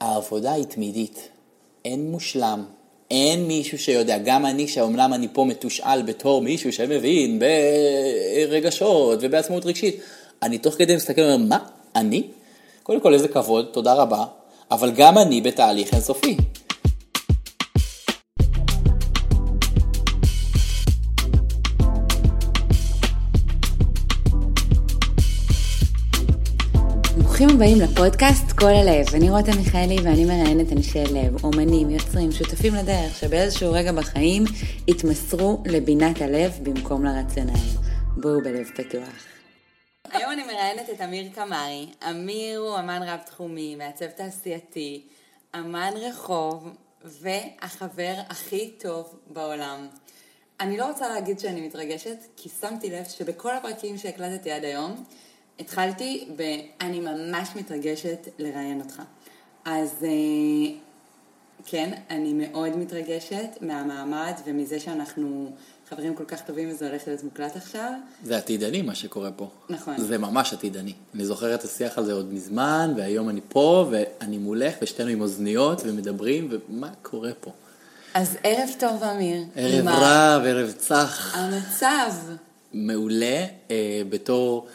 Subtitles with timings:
[0.00, 1.28] העבודה היא תמידית.
[1.84, 2.64] אין מושלם.
[3.10, 7.38] אין מישהו שיודע, גם אני, שאומנם אני פה מתושאל בתור מישהו שמבין
[8.48, 10.00] ברגשות ובעצמאות רגשית,
[10.42, 11.58] אני תוך כדי מסתכל ואומר, מה?
[11.96, 12.22] אני?
[12.82, 14.24] קודם כל, איזה כבוד, תודה רבה,
[14.70, 16.36] אבל גם אני בתהליך אינסופי.
[27.56, 29.06] הבאים לפודקאסט כל הלב.
[29.14, 34.44] אני רותם מיכאלי ואני מראיינת אנשי לב, אומנים, יוצרים, שותפים לדרך, שבאיזשהו רגע בחיים
[34.88, 37.52] התמסרו לבינת הלב במקום לרציונל.
[38.16, 39.24] בואו בלב פתוח.
[40.12, 41.86] היום אני מראיינת את אמיר קמרי.
[42.10, 45.06] אמיר הוא אמן רב-תחומי, מעצב תעשייתי,
[45.54, 46.68] אמן רחוב
[47.04, 49.86] והחבר הכי טוב בעולם.
[50.60, 55.04] אני לא רוצה להגיד שאני מתרגשת, כי שמתי לב שבכל הפרקים שהקלטתי עד היום,
[55.60, 56.42] התחלתי ב...
[56.80, 59.02] אני ממש מתרגשת לראיין אותך.
[59.64, 60.74] אז אה,
[61.66, 65.52] כן, אני מאוד מתרגשת מהמעמד ומזה שאנחנו
[65.90, 67.92] חברים כל כך טובים וזה הולך להיות מוקלט עכשיו.
[68.24, 69.48] זה עתידני מה שקורה פה.
[69.68, 69.98] נכון.
[69.98, 70.92] זה ממש עתידני.
[71.14, 75.82] אני זוכר את השיח הזה עוד מזמן, והיום אני פה, ואני מולך, ושתינו עם אוזניות,
[75.84, 77.50] ומדברים, ומה קורה פה?
[78.14, 79.42] אז ערב טוב, אמיר.
[79.56, 79.88] ערב?
[79.88, 81.36] רב, ערב צח.
[81.36, 82.12] המצב.
[82.72, 83.46] מעולה.
[83.70, 84.66] אה, בתור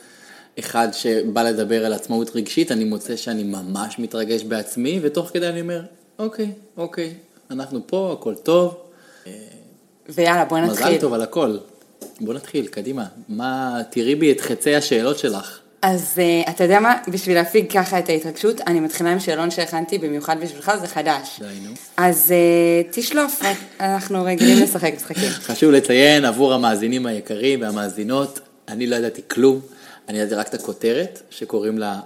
[0.60, 5.62] אחד שבא לדבר על עצמאות רגשית, אני מוצא שאני ממש מתרגש בעצמי, ותוך כדי אני
[5.62, 5.82] אומר,
[6.20, 7.14] אוקיי, אוקיי,
[7.52, 8.78] אנחנו פה, הכל טוב.
[10.10, 10.88] ויאללה, בוא נתחיל.
[10.88, 11.58] מזל טוב על הכל.
[12.22, 13.06] בוא נתחיל, קדימה.
[13.30, 15.60] מה, תראי בי את חצי השאלות שלך.
[15.82, 16.96] אז uh, אתה יודע מה?
[17.08, 21.40] בשביל להפיג ככה את ההתרגשות, אני מתחילה עם שאלון שהכנתי במיוחד בשבילך, זה חדש.
[21.40, 21.72] די, נו.
[21.98, 23.42] אז uh, תשלוף,
[23.80, 25.30] אנחנו רגילים לשחק משחקים.
[25.30, 29.60] חשוב לציין עבור המאזינים היקרים והמאזינות, אני לא ידעתי כלום,
[30.12, 32.00] אני ידעתי רק את הכותרת, שקוראים לה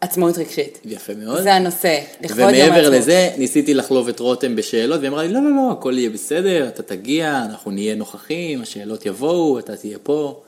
[0.00, 0.78] עצמאות רגשית.
[0.84, 1.42] יפה מאוד.
[1.42, 2.92] זה הנושא, לכבוד יום ומעבר העצמאות.
[2.94, 6.68] לזה, ניסיתי לחלוב את רותם בשאלות, והיא אמרה לי, לא, לא, לא, הכל יהיה בסדר,
[6.68, 10.42] אתה תגיע, אנחנו נהיה נוכחים, השאלות יבואו, אתה תהיה פה.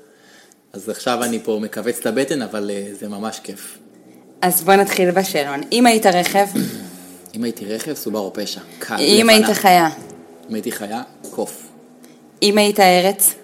[0.72, 3.78] אז עכשיו אני פה מכווץ את הבטן, אבל אה, זה ממש כיף.
[4.40, 5.60] אז בוא נתחיל בשאלון.
[5.72, 6.46] אם היית רכב,
[7.34, 8.60] אם הייתי רכב, סובארו פשע.
[8.78, 9.28] קל, אם.
[9.30, 9.88] היית חיה,
[10.50, 11.68] אם הייתי חיה, קוף.
[12.42, 13.34] אם היית ארץ,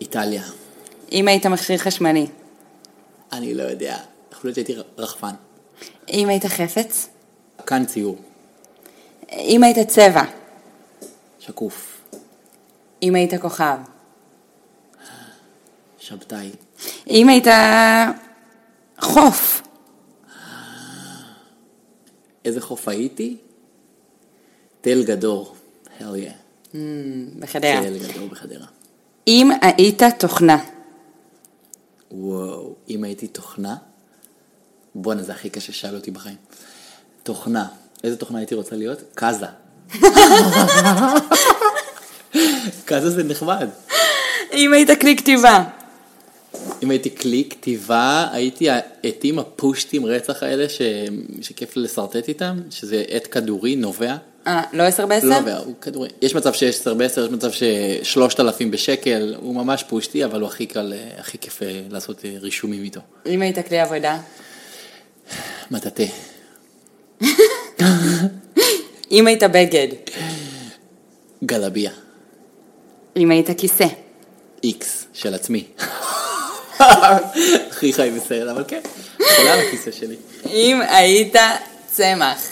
[0.00, 0.57] איטליה.
[1.12, 2.26] אם היית מכשיר חשמלי,
[3.32, 3.96] אני לא יודע,
[4.32, 5.34] יכול להיות שהייתי רחפן.
[6.08, 7.08] אם היית חפץ,
[7.66, 8.16] כאן ציור,
[9.32, 10.22] אם היית צבע,
[11.38, 12.02] שקוף,
[13.02, 13.78] אם היית כוכב,
[15.98, 16.50] שבתאי,
[17.10, 17.46] אם היית
[19.00, 19.62] חוף,
[22.44, 23.36] איזה חוף הייתי?
[24.80, 25.54] תל גדור,
[25.98, 26.76] hell yeah.
[27.38, 27.80] בחדרה.
[27.82, 28.66] תל גדור בחדרה.
[29.26, 30.58] אם היית תוכנה,
[32.10, 33.76] וואו, אם הייתי תוכנה,
[34.94, 36.36] בואנה, זה הכי קשה ששאלו אותי בחיים.
[37.22, 37.66] תוכנה,
[38.04, 38.98] איזה תוכנה הייתי רוצה להיות?
[39.14, 39.46] קאזה.
[42.84, 43.68] קאזה זה נחמד.
[44.52, 45.64] אם היית כלי כתיבה,
[46.82, 50.82] אם הייתי כלי כתיבה, הייתי העטים הפושטים רצח האלה ש...
[51.40, 54.16] שכיף לשרטט איתם, שזה עט כדורי, נובע.
[54.46, 55.26] אה, לא עשר בעשר?
[55.26, 56.08] לא נובע, הוא כדורי.
[56.22, 60.48] יש מצב שיש 10 ב-10, יש מצב ששלושת אלפים בשקל, הוא ממש פושטי, אבל הוא
[60.48, 63.00] הכי קל, הכי כיף אה, לעשות אה, רישומים איתו.
[63.26, 64.18] אם היית כלי עבודה,
[65.70, 66.04] מטאטא,
[69.10, 69.88] אם היית בגד,
[71.44, 71.90] גלביה,
[73.16, 73.86] אם היית כיסא,
[74.64, 75.64] איקס של עצמי.
[76.80, 78.80] הכי חי בסרט, אבל כן,
[79.20, 80.16] יכולה על הכיסא שלי.
[80.46, 81.34] אם היית
[81.90, 82.48] צמח,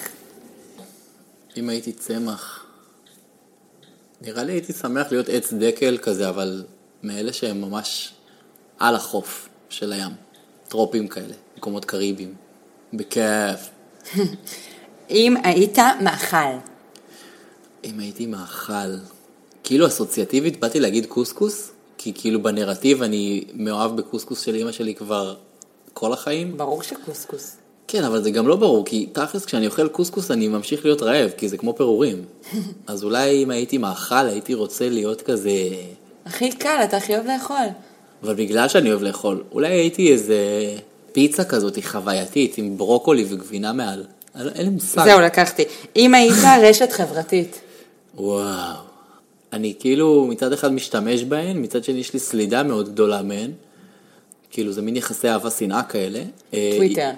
[1.56, 2.64] אם הייתי צמח,
[4.20, 6.64] נראה לי הייתי שמח להיות עץ דקל כזה, אבל
[7.02, 8.12] מאלה שהם ממש
[8.78, 10.12] על החוף של הים.
[10.68, 12.34] טרופים כאלה, מקומות קריביים.
[12.92, 13.70] בכיף.
[15.10, 16.36] אם היית מאכל,
[17.84, 18.96] אם הייתי מאכל,
[19.64, 21.70] כאילו אסוציאטיבית באתי להגיד קוסקוס,
[22.06, 25.34] כי כאילו בנרטיב אני מאוהב בקוסקוס של אימא שלי כבר
[25.92, 26.56] כל החיים.
[26.56, 27.56] ברור שקוסקוס.
[27.88, 31.30] כן, אבל זה גם לא ברור, כי תכלס כשאני אוכל קוסקוס אני ממשיך להיות רעב,
[31.36, 32.24] כי זה כמו פירורים.
[32.86, 35.50] אז אולי אם הייתי מאכל הייתי רוצה להיות כזה...
[36.26, 37.66] הכי קל, אתה הכי אוהב לאכול.
[38.22, 40.38] אבל בגלל שאני אוהב לאכול, אולי הייתי איזה
[41.12, 44.04] פיצה כזאת חווייתית עם ברוקולי וגבינה מעל.
[44.34, 45.04] אין לי מושג.
[45.04, 45.64] זהו, לקחתי.
[45.96, 47.60] אם היית רשת חברתית,
[48.14, 48.85] וואו.
[49.52, 53.50] אני כאילו מצד אחד משתמש בהן, מצד שני יש לי סלידה מאוד גדולה מהן.
[54.50, 56.22] כאילו זה מין יחסי אהבה שנאה כאלה.
[56.54, 57.10] אה, טוויטר.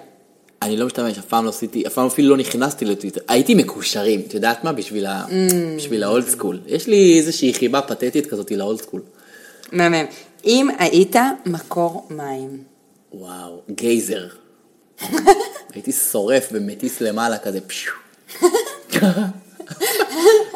[0.61, 3.21] אני לא משתמש, אף פעם לא עשיתי, אף פעם אפילו לא נכנסתי לטוויטר.
[3.27, 4.71] הייתי מקושרים, את יודעת מה?
[4.71, 5.25] בשביל, ה...
[5.77, 6.59] בשביל ה old school.
[6.67, 9.01] יש לי איזושהי חיבה פתטית כזאת ל old school.
[9.71, 10.05] מהמם.
[10.45, 11.15] אם היית
[11.45, 12.63] מקור מים,
[13.13, 14.27] וואו, גייזר.
[15.73, 17.93] הייתי שורף ומטיס למעלה כזה פשיו.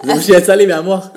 [0.03, 1.07] זה מה שיצא לי מהמוח.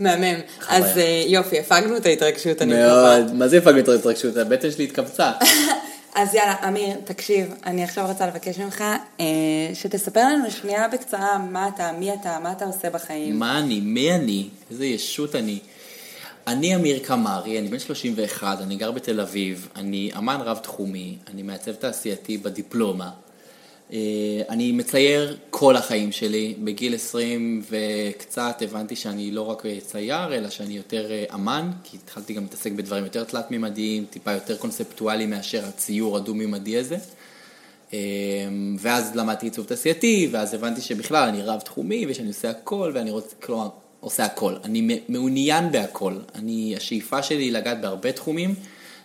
[0.00, 0.40] מהמם.
[0.68, 4.36] אז אה, יופי, הפגנו את ההתרגשות, אני מאוד, מה זה הפגנו את ההתרגשות?
[4.36, 5.32] הבטן שלי התכווצה.
[6.14, 8.84] אז יאללה, אמיר, תקשיב, אני עכשיו רוצה לבקש ממך
[9.20, 9.26] אה,
[9.74, 13.38] שתספר לנו שנייה בקצרה מה אתה, מי אתה, מה אתה עושה בחיים.
[13.38, 13.80] מה אני?
[13.80, 14.48] מי אני?
[14.70, 15.58] איזה ישות אני?
[16.46, 21.72] אני אמיר קמרי, אני בן 31, אני גר בתל אביב, אני אמן רב-תחומי, אני מעצב
[21.72, 23.10] תעשייתי בדיפלומה.
[23.92, 26.54] אה, אני מצייר כל החיים שלי.
[26.58, 32.32] בגיל 20 וקצת הבנתי שאני לא רק צייר, אלא שאני יותר אה, אמן, כי התחלתי
[32.32, 36.96] גם להתעסק בדברים יותר תלת-ממדיים, טיפה יותר קונספטואליים מאשר הציור הדו-ממדי הזה.
[37.92, 37.98] אה,
[38.78, 43.68] ואז למדתי עיצוב תעשייתי, ואז הבנתי שבכלל אני רב-תחומי ושאני עושה הכל, ואני רוצה, כלומר,
[44.00, 44.54] עושה הכל.
[44.64, 46.14] אני מעוניין בהכל.
[46.34, 48.54] אני, השאיפה שלי היא לגעת בהרבה תחומים.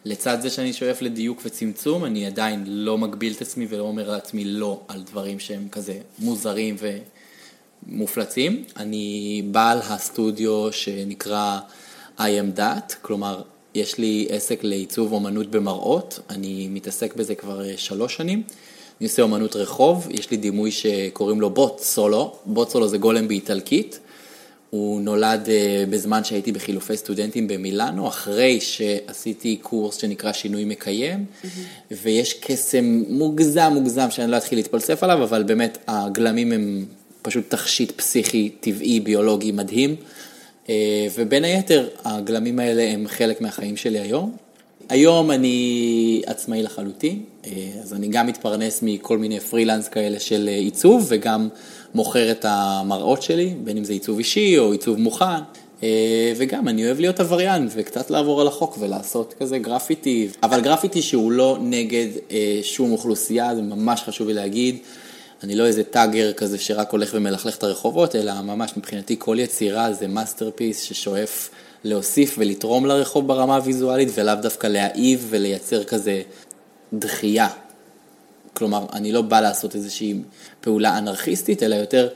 [0.06, 4.46] לצד זה שאני שואף לדיוק וצמצום, אני עדיין לא מגביל את עצמי ולא אומר לעצמי
[4.46, 6.76] לא על דברים שהם כזה מוזרים
[7.88, 8.64] ומופלצים.
[8.78, 11.60] אני בעל הסטודיו שנקרא
[12.18, 13.42] I am that, כלומר,
[13.76, 18.44] יש לי עסק לעיצוב אומנות במראות, אני מתעסק בזה כבר אה, שלוש שנים.
[19.02, 23.28] אני עושה אומנות רחוב, יש לי דימוי שקוראים לו בוט סולו, בוט סולו זה גולם
[23.28, 24.00] באיטלקית.
[24.74, 25.50] הוא נולד uh,
[25.90, 31.94] בזמן שהייתי בחילופי סטודנטים במילאנו, אחרי שעשיתי קורס שנקרא שינוי מקיים, mm-hmm.
[32.02, 36.86] ויש קסם מוגזם מוגזם שאני לא אתחיל להתפלסף עליו, אבל באמת הגלמים הם
[37.22, 39.96] פשוט תכשיט פסיכי, טבעי, ביולוגי מדהים,
[40.66, 40.70] uh,
[41.16, 44.36] ובין היתר הגלמים האלה הם חלק מהחיים שלי היום.
[44.90, 47.48] היום אני עצמאי לחלוטין, אה,
[47.81, 51.50] אז אני גם מתפרנס מכל מיני פרילנס כאלה של עיצוב וגם
[51.95, 55.25] מוכר את המראות שלי, בין אם זה עיצוב אישי או עיצוב מוכן.
[55.84, 61.01] אה, וגם אני אוהב להיות עבריין וקצת לעבור על החוק ולעשות כזה גרפיטי, אבל גרפיטי
[61.01, 64.78] שהוא לא נגד אה, שום אוכלוסייה, זה ממש חשוב לי להגיד.
[65.44, 69.94] אני לא איזה tagger כזה שרק הולך ומלכלך את הרחובות, אלא ממש מבחינתי כל יצירה
[69.94, 71.50] זה masterpiece ששואף
[71.84, 76.22] להוסיף ולתרום לרחוב ברמה הוויזואלית ולאו דווקא להעיב ולייצר כזה
[76.94, 77.48] דחייה
[78.54, 80.14] כלומר, אני לא בא לעשות איזושהי
[80.62, 82.10] פעולה אנרכיסטית, אלא יותר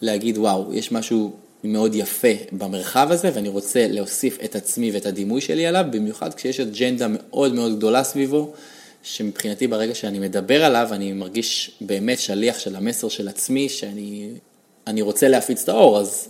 [0.00, 1.32] להגיד, וואו, יש משהו
[1.64, 6.60] מאוד יפה במרחב הזה, ואני רוצה להוסיף את עצמי ואת הדימוי שלי עליו, במיוחד כשיש
[6.60, 8.52] אג'נדה מאוד מאוד גדולה סביבו,
[9.02, 15.28] שמבחינתי ברגע שאני מדבר עליו, אני מרגיש באמת שליח של המסר של עצמי, שאני רוצה
[15.28, 16.28] להפיץ את האור, אז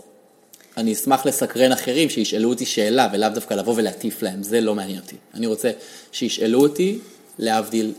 [0.77, 4.99] אני אשמח לסקרן אחרים שישאלו אותי שאלה, ולאו דווקא לבוא ולהטיף להם, זה לא מעניין
[4.99, 5.17] אותי.
[5.35, 5.71] אני רוצה
[6.13, 6.99] שישאלו אותי,
[7.39, 7.93] להבדיל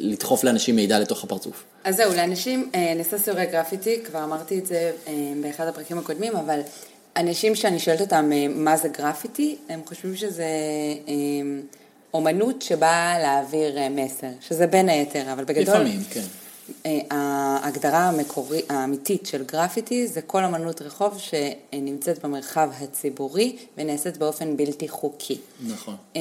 [0.00, 1.64] לדחוף לאנשים מידע לתוך הפרצוף.
[1.84, 6.36] אז זהו, לאנשים, אה, נעשה סיורי גרפיטי, כבר אמרתי את זה אה, באחד הפרקים הקודמים,
[6.36, 6.60] אבל
[7.16, 10.46] אנשים שאני שואלת אותם אה, מה זה גרפיטי, הם חושבים שזה
[12.14, 15.74] אומנות שבאה להעביר מסר, שזה בין היתר, אבל בגדול...
[15.74, 16.20] לפעמים, כן.
[16.86, 24.56] אה, ההגדרה המקורי, האמיתית של גרפיטי זה כל אמנות רחוב שנמצאת במרחב הציבורי ונעשית באופן
[24.56, 25.38] בלתי חוקי.
[25.66, 25.96] נכון.
[26.16, 26.20] אה,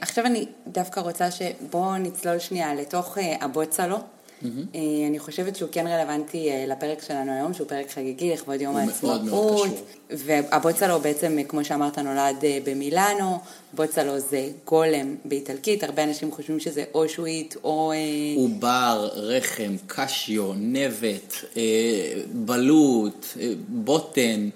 [0.00, 3.96] עכשיו אני דווקא רוצה שבואו נצלול שנייה לתוך אה, הבוצלו.
[4.42, 4.76] Mm-hmm.
[5.08, 9.68] אני חושבת שהוא כן רלוונטי לפרק שלנו היום, שהוא פרק חגיגי לכבוד יום העצמאות.
[10.10, 13.38] והבוצלו בעצם, כמו שאמרת, נולד במילאנו,
[13.72, 17.92] בוצלו זה גולם באיטלקית, הרבה אנשים חושבים שזה אושוויט או...
[18.36, 21.34] עובר, רחם, קשיו, נבט,
[22.32, 23.26] בלוט,
[23.68, 24.48] בוטן,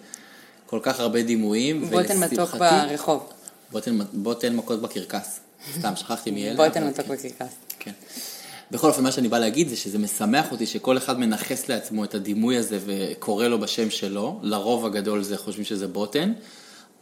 [0.66, 1.90] כל כך הרבה דימויים.
[1.90, 3.28] בוטן מתוק ברחוב.
[3.72, 5.40] בוטן, בוטן מכות בקרקס.
[5.78, 6.68] סתם, שכחתי מי אלה.
[6.68, 7.14] בוטן מתוק כן.
[7.14, 7.54] בקרקס.
[7.78, 7.92] כן.
[8.70, 12.14] בכל אופן, מה שאני בא להגיד זה שזה משמח אותי שכל אחד מנכס לעצמו את
[12.14, 16.32] הדימוי הזה וקורא לו בשם שלו, לרוב הגדול זה חושבים שזה בוטן.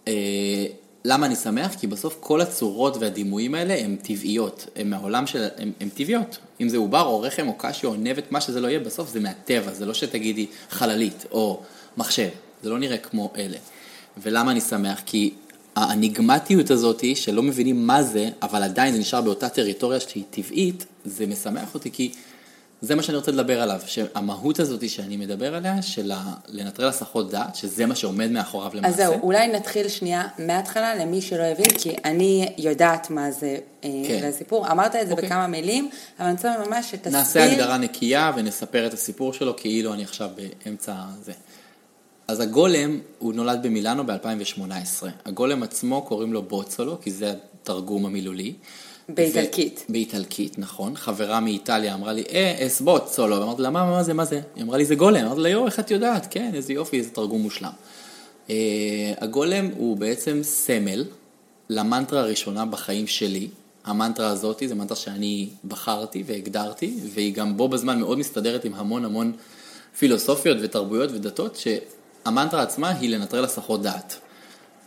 [0.08, 0.66] אה,
[1.04, 1.74] למה אני שמח?
[1.74, 5.48] כי בסוף כל הצורות והדימויים האלה הן טבעיות, הן מהעולם של,
[5.80, 6.38] הן טבעיות.
[6.60, 9.20] אם זה עובר או רחם או קשיו או נבט, מה שזה לא יהיה, בסוף זה
[9.20, 11.62] מהטבע, זה לא שתגידי חללית או
[11.96, 12.28] מחשב,
[12.62, 13.58] זה לא נראה כמו אלה.
[14.22, 15.02] ולמה אני שמח?
[15.06, 15.34] כי
[15.76, 21.26] האניגמטיות הזאת, שלא מבינים מה זה, אבל עדיין זה נשאר באותה טריטוריה שהיא טבעית, זה
[21.26, 22.12] משמח אותי כי
[22.82, 26.12] זה מה שאני רוצה לדבר עליו, שהמהות הזאת שאני מדבר עליה, של
[26.48, 28.88] לנטרל הסחות דעת, שזה מה שעומד מאחוריו למעשה.
[28.88, 33.90] אז זהו, אולי נתחיל שנייה מההתחלה למי שלא הבין, כי אני יודעת מה זה אה,
[34.08, 34.24] כן.
[34.28, 35.28] הסיפור, אמרת את זה אוקיי.
[35.28, 37.12] בכמה מילים, אבל אני רוצה ממש שתסביר.
[37.18, 40.30] נעשה הגדרה נקייה ונספר את הסיפור שלו כאילו אני עכשיו
[40.64, 41.32] באמצע זה.
[42.32, 45.06] אז הגולם, הוא נולד במילאנו ב-2018.
[45.24, 48.54] הגולם עצמו קוראים לו בוצולו, כי זה התרגום המילולי.
[49.08, 49.84] באיטלקית.
[49.88, 49.92] ו...
[49.92, 50.96] באיטלקית, נכון.
[50.96, 53.42] חברה מאיטליה אמרה לי, אה, אס בוצולו.
[53.42, 54.40] אמרתי לה, מה, מה זה, מה זה?
[54.56, 55.24] היא אמרה לי, זה גולם.
[55.24, 56.26] אמרתי לה, יואו, איך את יודעת?
[56.30, 57.70] כן, איזה יופי, איזה תרגום מושלם.
[58.46, 58.50] Uh,
[59.18, 61.04] הגולם הוא בעצם סמל
[61.68, 63.48] למנטרה הראשונה בחיים שלי,
[63.84, 69.04] המנטרה הזאת זו מנטרה שאני בחרתי והגדרתי, והיא גם בו בזמן מאוד מסתדרת עם המון
[69.04, 69.32] המון
[69.98, 71.56] פילוסופיות ותרבויות ודתות,
[72.24, 74.18] שהמנטרה עצמה היא לנטרל הסחות דעת.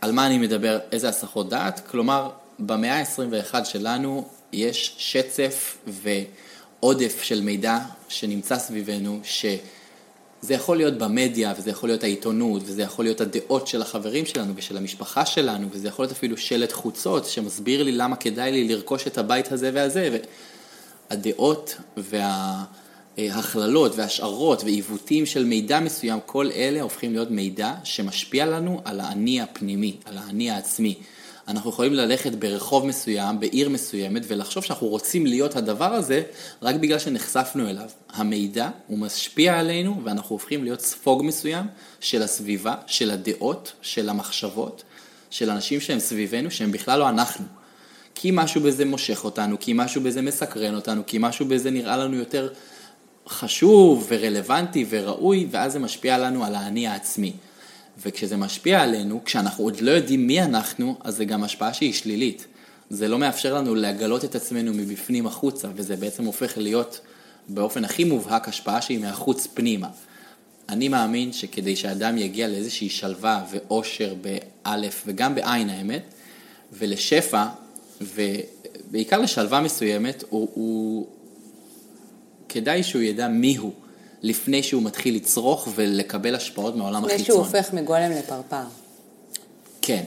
[0.00, 1.80] על מה אני מדבר, איזה הסחות דעת?
[1.90, 7.78] כלומר, במאה ה-21 שלנו יש שצף ועודף של מידע
[8.08, 9.46] שנמצא סביבנו, ש...
[10.40, 14.52] זה יכול להיות במדיה, וזה יכול להיות העיתונות, וזה יכול להיות הדעות של החברים שלנו
[14.56, 19.06] ושל המשפחה שלנו, וזה יכול להיות אפילו שלט חוצות שמסביר לי למה כדאי לי לרכוש
[19.06, 20.18] את הבית הזה והזה.
[21.10, 21.76] והדעות
[23.18, 29.40] וההכללות והשערות ועיוותים של מידע מסוים, כל אלה הופכים להיות מידע שמשפיע לנו על האני
[29.40, 30.94] הפנימי, על האני העצמי.
[31.48, 36.22] אנחנו יכולים ללכת ברחוב מסוים, בעיר מסוימת, ולחשוב שאנחנו רוצים להיות הדבר הזה
[36.62, 37.88] רק בגלל שנחשפנו אליו.
[38.12, 41.66] המידע הוא משפיע עלינו, ואנחנו הופכים להיות ספוג מסוים
[42.00, 44.82] של הסביבה, של הדעות, של המחשבות,
[45.30, 47.44] של אנשים שהם סביבנו, שהם בכלל לא אנחנו.
[48.14, 52.16] כי משהו בזה מושך אותנו, כי משהו בזה מסקרן אותנו, כי משהו בזה נראה לנו
[52.16, 52.48] יותר
[53.28, 57.32] חשוב ורלוונטי וראוי, ואז זה משפיע לנו על האני העצמי.
[58.02, 62.46] וכשזה משפיע עלינו, כשאנחנו עוד לא יודעים מי אנחנו, אז זה גם השפעה שהיא שלילית.
[62.90, 67.00] זה לא מאפשר לנו לגלות את עצמנו מבפנים החוצה, וזה בעצם הופך להיות
[67.48, 69.88] באופן הכי מובהק השפעה שהיא מהחוץ פנימה.
[70.68, 76.02] אני מאמין שכדי שאדם יגיע לאיזושהי שלווה ואושר באלף וגם בעין האמת,
[76.72, 77.46] ולשפע,
[78.00, 81.06] ובעיקר לשלווה מסוימת, הוא, הוא...
[82.48, 83.72] כדאי שהוא ידע מי הוא.
[84.22, 87.14] לפני שהוא מתחיל לצרוך ולקבל השפעות מהעולם החיצון.
[87.14, 88.62] לפני שהוא הופך מגולם לפרפר.
[89.82, 90.02] כן.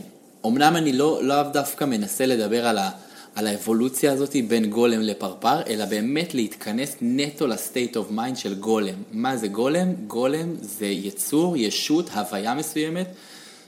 [0.45, 2.89] אמנם אני לא, לא דווקא מנסה לדבר על, ה,
[3.35, 8.55] על האבולוציה הזאת בין גולם לפרפר, אלא באמת להתכנס נטו ל state of mind של
[8.55, 8.95] גולם.
[9.11, 9.93] מה זה גולם?
[10.07, 13.07] גולם זה יצור, ישות, הוויה מסוימת,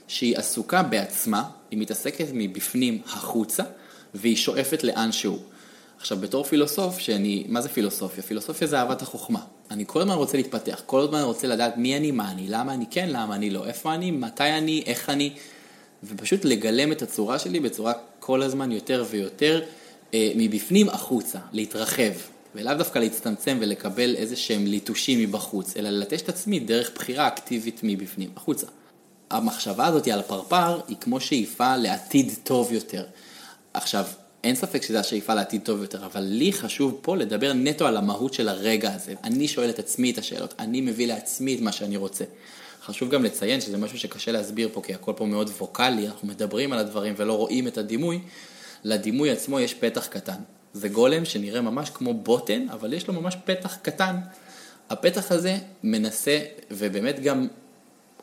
[0.08, 3.62] שהיא עסוקה בעצמה, היא מתעסקת מבפנים החוצה,
[4.14, 5.38] והיא שואפת לאן שהוא.
[6.02, 8.22] עכשיו, בתור פילוסוף, שאני, מה זה פילוסופיה?
[8.22, 9.40] פילוסופיה זה אהבת החוכמה.
[9.70, 12.84] אני כל הזמן רוצה להתפתח, כל הזמן רוצה לדעת מי אני, מה אני, למה אני
[12.90, 15.32] כן, למה אני לא, איפה אני, מתי אני, איך אני,
[16.04, 19.62] ופשוט לגלם את הצורה שלי בצורה כל הזמן יותר ויותר
[20.14, 22.12] אה, מבפנים החוצה, להתרחב,
[22.54, 27.80] ולאו דווקא להצטמצם ולקבל איזה שהם ליטושים מבחוץ, אלא ללטש את עצמי דרך בחירה אקטיבית
[27.82, 28.66] מבפנים, החוצה.
[29.30, 33.04] המחשבה הזאת על הפרפר היא כמו שאיפה לעתיד טוב יותר.
[33.74, 34.04] עכשיו,
[34.44, 38.34] אין ספק שזו השאיפה לעתיד טוב יותר, אבל לי חשוב פה לדבר נטו על המהות
[38.34, 39.14] של הרגע הזה.
[39.24, 42.24] אני שואל את עצמי את השאלות, אני מביא לעצמי את מה שאני רוצה.
[42.84, 46.72] חשוב גם לציין שזה משהו שקשה להסביר פה, כי הכל פה מאוד ווקאלי, אנחנו מדברים
[46.72, 48.20] על הדברים ולא רואים את הדימוי.
[48.84, 50.40] לדימוי עצמו יש פתח קטן.
[50.72, 54.16] זה גולם שנראה ממש כמו בוטן, אבל יש לו ממש פתח קטן.
[54.90, 57.48] הפתח הזה מנסה, ובאמת גם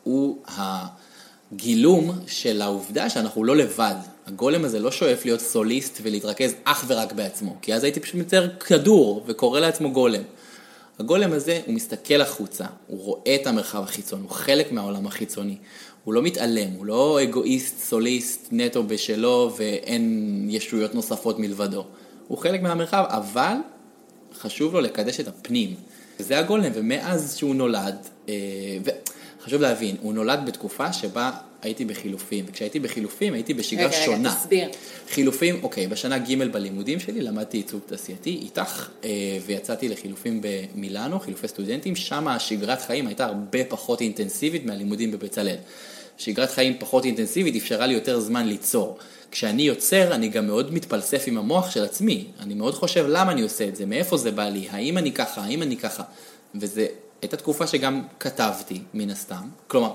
[0.02, 3.94] הוא הגילום של העובדה שאנחנו לא לבד.
[4.32, 8.50] הגולם הזה לא שואף להיות סוליסט ולהתרכז אך ורק בעצמו, כי אז הייתי פשוט מצייר
[8.60, 10.22] כדור וקורא לעצמו גולם.
[10.98, 15.56] הגולם הזה, הוא מסתכל החוצה, הוא רואה את המרחב החיצון, הוא חלק מהעולם החיצוני.
[16.04, 21.84] הוא לא מתעלם, הוא לא אגואיסט, סוליסט, נטו בשלו ואין ישויות נוספות מלבדו.
[22.28, 23.54] הוא חלק מהמרחב, אבל
[24.40, 25.74] חשוב לו לקדש את הפנים.
[26.20, 27.96] וזה הגולם, ומאז שהוא נולד,
[28.28, 28.34] אה,
[29.40, 31.30] וחשוב להבין, הוא נולד בתקופה שבה
[31.62, 34.28] הייתי בחילופים, וכשהייתי בחילופים הייתי בשגרה רגע, שונה.
[34.28, 34.68] רגע, תסביר.
[35.10, 41.48] חילופים, אוקיי, בשנה ג' בלימודים שלי למדתי עיצוב תעשייתי איתך, אה, ויצאתי לחילופים במילאנו, חילופי
[41.48, 45.56] סטודנטים, שם השגרת חיים הייתה הרבה פחות אינטנסיבית מהלימודים בבצלאל.
[46.18, 48.98] שגרת חיים פחות אינטנסיבית אפשרה לי יותר זמן ליצור.
[49.30, 52.26] כשאני יוצר, אני גם מאוד מתפלסף עם המוח של עצמי.
[52.40, 55.40] אני מאוד חושב למה אני עושה את זה, מאיפה זה בא לי, האם אני ככה,
[55.40, 56.02] האם אני ככה.
[56.54, 56.86] וזה
[57.22, 59.48] הייתה תקופה שגם כתבתי, מן הסתם.
[59.66, 59.92] כלומר,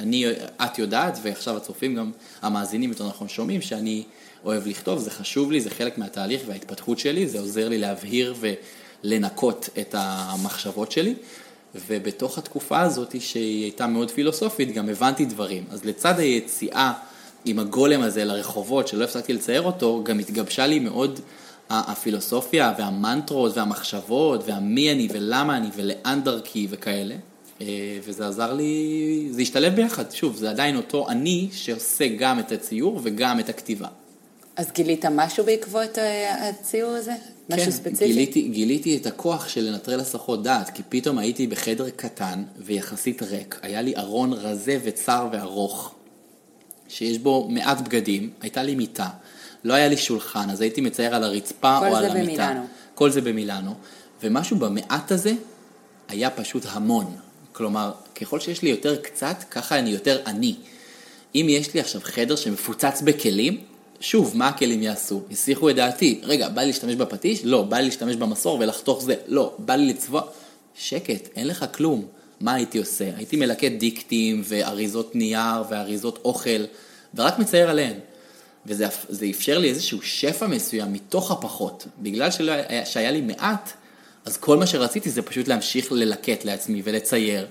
[0.00, 0.26] אני,
[0.64, 2.10] את יודעת, ועכשיו הצופים גם,
[2.42, 4.04] המאזינים יותר נכון שומעים, שאני
[4.44, 8.34] אוהב לכתוב, זה חשוב לי, זה חלק מהתהליך וההתפתחות שלי, זה עוזר לי להבהיר
[9.04, 11.14] ולנקות את המחשבות שלי.
[11.88, 15.64] ובתוך התקופה הזאת, שהיא הייתה מאוד פילוסופית, גם הבנתי דברים.
[15.70, 16.92] אז לצד היציאה
[17.44, 21.20] עם הגולם הזה לרחובות, שלא הפסקתי לצייר אותו, גם התגבשה לי מאוד
[21.70, 27.14] הפילוסופיה והמנטרות והמחשבות והמי אני ולמה אני ולאן דרכי וכאלה.
[27.60, 32.52] אה, וזה עזר לי, זה השתלב ביחד, שוב, זה עדיין אותו אני שעושה גם את
[32.52, 33.88] הציור וגם את הכתיבה.
[34.56, 37.12] אז גילית משהו בעקבות אה, הציור הזה?
[37.48, 38.06] כן, משהו ספציפי?
[38.06, 43.60] גיליתי, גיליתי את הכוח של לנטרל הסחות דעת, כי פתאום הייתי בחדר קטן ויחסית ריק.
[43.62, 45.94] היה לי ארון רזה וצר וארוך,
[46.88, 49.08] שיש בו מעט בגדים, הייתה לי מיטה,
[49.64, 52.12] לא היה לי שולחן, אז הייתי מצייר על הרצפה או על המיטה.
[52.14, 52.66] כל זה במילאנו.
[52.94, 53.74] כל זה במילאנו.
[54.22, 55.32] ומשהו במעט הזה
[56.08, 57.16] היה פשוט המון.
[57.54, 60.54] כלומר, ככל שיש לי יותר קצת, ככה אני יותר עני.
[61.34, 63.60] אם יש לי עכשיו חדר שמפוצץ בכלים,
[64.00, 65.22] שוב, מה הכלים יעשו?
[65.30, 66.20] יסיחו את דעתי.
[66.22, 67.40] רגע, בא לי להשתמש בפטיש?
[67.44, 67.62] לא.
[67.62, 69.14] בא לי להשתמש במסור ולחתוך זה?
[69.26, 69.54] לא.
[69.58, 70.22] בא לי לצבוע?
[70.78, 72.06] שקט, אין לך כלום.
[72.40, 73.10] מה הייתי עושה?
[73.16, 76.64] הייתי מלקט דיקטים ואריזות נייר ואריזות אוכל,
[77.14, 77.96] ורק מצייר עליהן.
[78.66, 78.86] וזה
[79.30, 81.86] אפשר לי איזשהו שפע מסוים מתוך הפחות.
[81.98, 82.28] בגלל
[82.84, 83.72] שהיה לי מעט,
[84.24, 87.46] אז כל מה שרציתי זה פשוט להמשיך ללקט לעצמי ולצייר.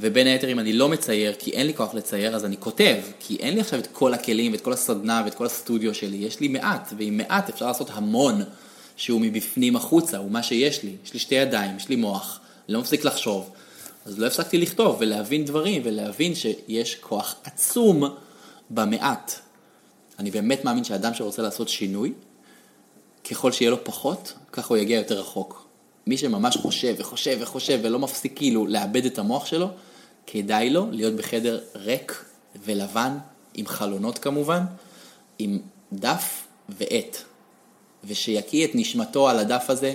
[0.00, 3.36] ובין היתר אם אני לא מצייר, כי אין לי כוח לצייר, אז אני כותב, כי
[3.36, 6.48] אין לי עכשיו את כל הכלים ואת כל הסדנה ואת כל הסטודיו שלי, יש לי
[6.48, 8.42] מעט, ועם מעט אפשר לעשות המון
[8.96, 10.96] שהוא מבפנים החוצה, הוא מה שיש לי.
[11.04, 13.50] יש לי שתי ידיים, יש לי מוח, לא מפסיק לחשוב.
[14.04, 18.04] אז לא הפסקתי לכתוב ולהבין דברים ולהבין שיש כוח עצום
[18.70, 19.32] במעט.
[20.18, 22.12] אני באמת מאמין שאדם שרוצה לעשות שינוי,
[23.30, 25.67] ככל שיהיה לו פחות, ככה הוא יגיע יותר רחוק.
[26.08, 29.68] מי שממש חושב וחושב וחושב ולא מפסיק כאילו לאבד את המוח שלו,
[30.26, 32.24] כדאי לו להיות בחדר ריק
[32.64, 33.18] ולבן,
[33.54, 34.62] עם חלונות כמובן,
[35.38, 35.58] עם
[35.92, 37.18] דף ועט,
[38.04, 39.94] ושיקיא את נשמתו על הדף הזה,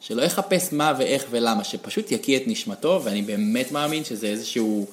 [0.00, 4.86] שלא יחפש מה ואיך ולמה, שפשוט יקיא את נשמתו, ואני באמת מאמין שזה איזשהו,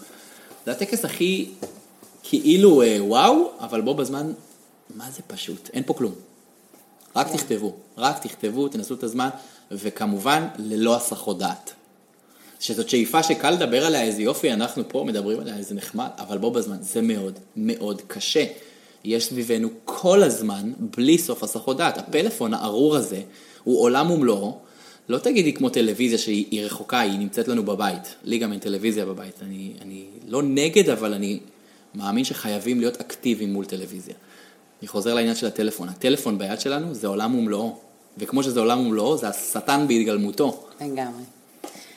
[0.65, 1.49] זה הטקס הכי
[2.23, 4.31] כאילו אה, וואו, אבל בו בזמן,
[4.95, 5.69] מה זה פשוט?
[5.73, 6.13] אין פה כלום.
[7.15, 7.37] רק yeah.
[7.37, 9.29] תכתבו, רק תכתבו, תנסו את הזמן,
[9.71, 11.73] וכמובן ללא הסחות דעת.
[12.59, 16.51] שזאת שאיפה שקל לדבר עליה, איזה יופי, אנחנו פה מדברים עליה, איזה נחמד, אבל בו
[16.51, 18.45] בזמן, זה מאוד מאוד קשה.
[19.03, 21.97] יש סביבנו כל הזמן, בלי סוף הסחות דעת.
[21.97, 23.21] הפלאפון הארור הזה,
[23.63, 24.57] הוא עולם ומלואו.
[25.09, 28.15] לא תגידי כמו טלוויזיה שהיא רחוקה, היא נמצאת לנו בבית.
[28.23, 29.41] לי גם אין טלוויזיה בבית.
[29.41, 31.39] אני, אני לא נגד, אבל אני
[31.95, 34.15] מאמין שחייבים להיות אקטיביים מול טלוויזיה.
[34.81, 35.89] אני חוזר לעניין של הטלפון.
[35.89, 37.90] הטלפון ביד שלנו זה עולם ומלואו.
[38.17, 40.63] וכמו שזה עולם ומלואו, זה השטן בהתגלמותו.
[40.81, 41.23] לגמרי.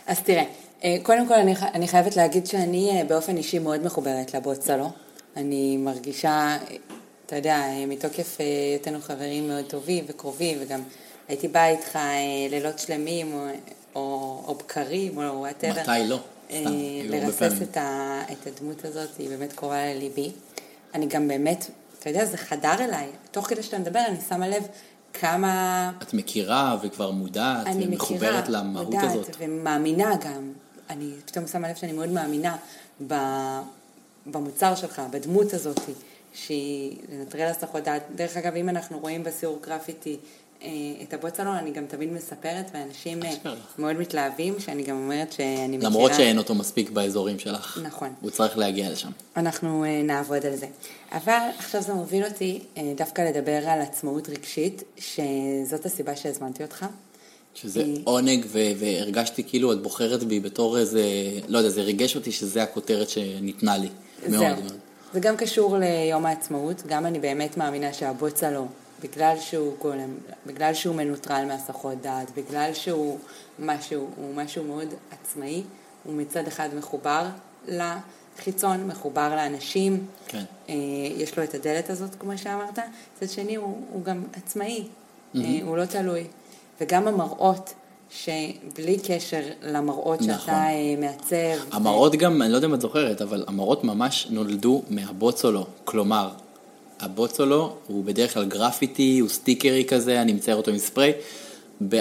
[0.06, 0.44] אז תראה,
[0.84, 4.90] אה, קודם כל אני, אני חייבת להגיד שאני אה, באופן אישי מאוד מחוברת לבוצלו.
[5.36, 6.56] אני מרגישה,
[7.26, 10.80] אתה יודע, אה, מתוקף היותנו חברים מאוד טובים וקרובים, וגם
[11.28, 11.98] הייתי באה איתך
[12.50, 13.46] לילות שלמים, או,
[13.94, 15.80] או, או בקרים, או whatever.
[15.80, 16.18] מתי לא?
[17.04, 20.32] לרסס את, ה, את הדמות הזאת, היא באמת קרובה לליבי.
[20.94, 21.66] אני גם באמת,
[21.98, 23.06] אתה יודע, זה חדר אליי.
[23.30, 24.66] תוך כדי שאתה מדבר, אני שמה לב
[25.20, 25.92] כמה...
[26.02, 29.14] את מכירה וכבר מודעת ומחוברת למהות מודעת, הזאת.
[29.14, 30.52] אני מכירה, מודעת ומאמינה גם.
[30.90, 32.56] אני פתאום שמה לב שאני מאוד מאמינה
[34.26, 35.80] במוצר שלך, בדמות הזאת,
[36.34, 38.02] שהיא לנטרל הסחות דעת.
[38.14, 40.16] דרך אגב, אם אנחנו רואים בסיור גרפיטי
[41.02, 43.30] את הבוצלון, אני גם תמיד מספרת, ואנשים אה,
[43.78, 45.90] מאוד מתלהבים, שאני גם אומרת שאני מכירה...
[45.90, 47.78] למרות שאין אותו מספיק באזורים שלך.
[47.82, 48.08] נכון.
[48.20, 49.10] הוא צריך להגיע לשם.
[49.36, 50.66] אנחנו אה, נעבוד על זה.
[51.12, 52.60] אבל עכשיו זה מוביל אותי
[52.96, 56.86] דווקא לדבר על עצמאות רגשית, שזאת הסיבה שהזמנתי אותך.
[57.54, 58.46] שזה עונג,
[58.78, 61.02] והרגשתי כאילו את בוחרת בי בתור איזה,
[61.48, 63.88] לא יודע, זה ריגש אותי שזה הכותרת שניתנה לי.
[64.28, 64.72] מאוד מאוד.
[65.12, 68.64] זה גם קשור ליום העצמאות, גם אני באמת מאמינה שהבוצה לא
[69.04, 70.14] בגלל שהוא גולם,
[70.46, 73.18] בגלל שהוא מנוטרל מהסחות דעת, בגלל שהוא
[73.58, 75.62] משהו, הוא משהו מאוד עצמאי,
[76.04, 77.26] הוא מצד אחד מחובר
[77.68, 80.44] לחיצון, מחובר לאנשים, כן.
[80.68, 80.74] אה,
[81.16, 82.78] יש לו את הדלת הזאת, כמו שאמרת,
[83.16, 85.38] מצד שני הוא, הוא גם עצמאי, mm-hmm.
[85.62, 86.26] הוא לא תלוי.
[86.80, 87.74] וגם המראות,
[88.10, 90.40] שבלי קשר למראות נכון.
[90.40, 91.64] שאתה אה, מעצב.
[91.72, 92.18] המראות ו...
[92.18, 95.66] גם, אני לא יודע אם את זוכרת, אבל המראות ממש נולדו מהבוצולו.
[95.84, 96.30] כלומר,
[97.00, 101.12] הבוצולו הוא בדרך כלל גרפיטי, הוא סטיקרי כזה, אני מצייר אותו עם ספרי.
[101.88, 102.00] ב-2020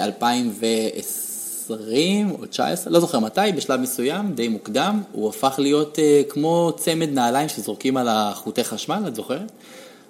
[1.69, 7.09] או 2019, לא זוכר מתי, בשלב מסוים, די מוקדם, הוא הפך להיות uh, כמו צמד
[7.09, 9.51] נעליים שזורקים על החוטי חשמל, את זוכרת?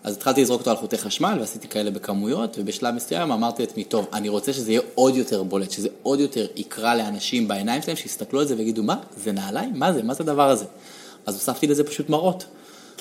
[0.03, 4.07] אז התחלתי לזרוק אותו על חוטי חשמל ועשיתי כאלה בכמויות, ובשלב מסוים אמרתי לעצמי, טוב,
[4.13, 8.39] אני רוצה שזה יהיה עוד יותר בולט, שזה עוד יותר יקרא לאנשים בעיניים שלהם, שיסתכלו
[8.39, 9.71] על זה ויגידו, מה, זה נעליים?
[9.75, 10.03] מה זה?
[10.03, 10.65] מה זה הדבר הזה?
[11.25, 12.45] אז הוספתי לזה פשוט מראות.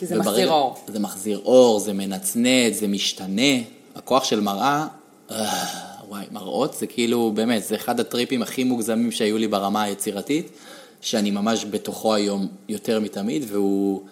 [0.02, 0.76] כי זה מחזיר אור.
[0.86, 3.52] זה מחזיר אור, זה מנצנץ, זה משתנה.
[3.94, 4.86] הכוח של מראה,
[5.30, 5.66] אה,
[6.08, 10.50] וואי, מראות זה כאילו, באמת, זה אחד הטריפים הכי מוגזמים שהיו לי ברמה היצירתית,
[11.00, 14.02] שאני ממש בתוכו היום יותר מתמיד, והוא...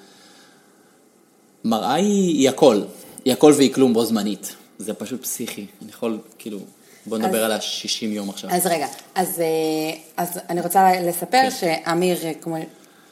[1.65, 2.83] מראה היא, היא הכל,
[3.25, 4.55] היא הכל והיא כלום בו זמנית.
[4.79, 5.67] זה פשוט פסיכי.
[5.83, 6.59] אני יכול, כאילו,
[7.07, 8.51] בוא נדבר על ה-60 יום עכשיו.
[8.51, 11.51] אז רגע, אז, אה, אז אני רוצה לספר כן.
[11.51, 12.57] שאמיר, כמו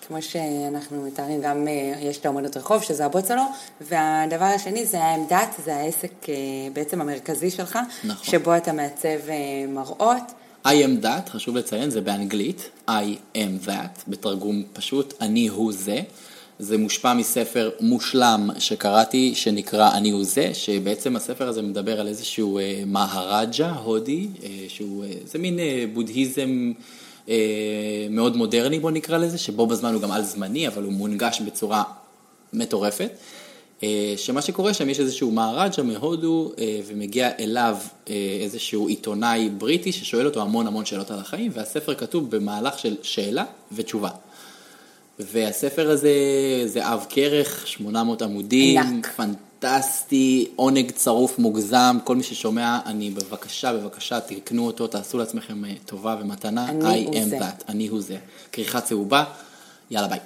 [0.08, 3.42] כמו שאנחנו מתארים, גם אה, יש את האומנות רחוב, שזה הבוצלו,
[3.80, 6.34] והדבר השני זה העמדת, זה העסק אה,
[6.72, 8.24] בעצם המרכזי שלך, נכון.
[8.24, 10.22] שבו אתה מעצב אה, מראות.
[10.66, 16.00] I am that, חשוב לציין, זה באנגלית, I am that, בתרגום פשוט, אני הוא זה.
[16.58, 22.60] זה מושפע מספר מושלם שקראתי, שנקרא אני הוא זה, שבעצם הספר הזה מדבר על איזשהו
[22.86, 24.28] מהרג'ה הודי,
[24.68, 25.58] שהוא, זה מין
[25.92, 26.72] בודהיזם
[28.10, 31.82] מאוד מודרני בוא נקרא לזה, שבו בזמן הוא גם על זמני, אבל הוא מונגש בצורה
[32.52, 33.10] מטורפת.
[33.82, 37.76] אה, שמה שקורה שם, יש איזשהו מהראג'ה מהודו, אה, ומגיע אליו
[38.08, 42.96] אה, איזשהו עיתונאי בריטי ששואל אותו המון המון שאלות על החיים, והספר כתוב במהלך של
[43.02, 44.10] שאלה ותשובה.
[45.18, 46.12] והספר הזה
[46.66, 49.20] זה אב כרך, 800 עמודים, ענק.
[49.58, 55.70] פנטסטי, עונג צרוף מוגזם, כל מי ששומע, אני בבקשה, בבקשה, תקנו אותו, תעשו לעצמכם אה,
[55.86, 56.68] טובה ומתנה.
[56.70, 57.38] אני I am זה.
[57.38, 58.16] that, אני הוא זה.
[58.52, 59.24] כריכה צהובה,
[59.90, 60.18] יאללה ביי.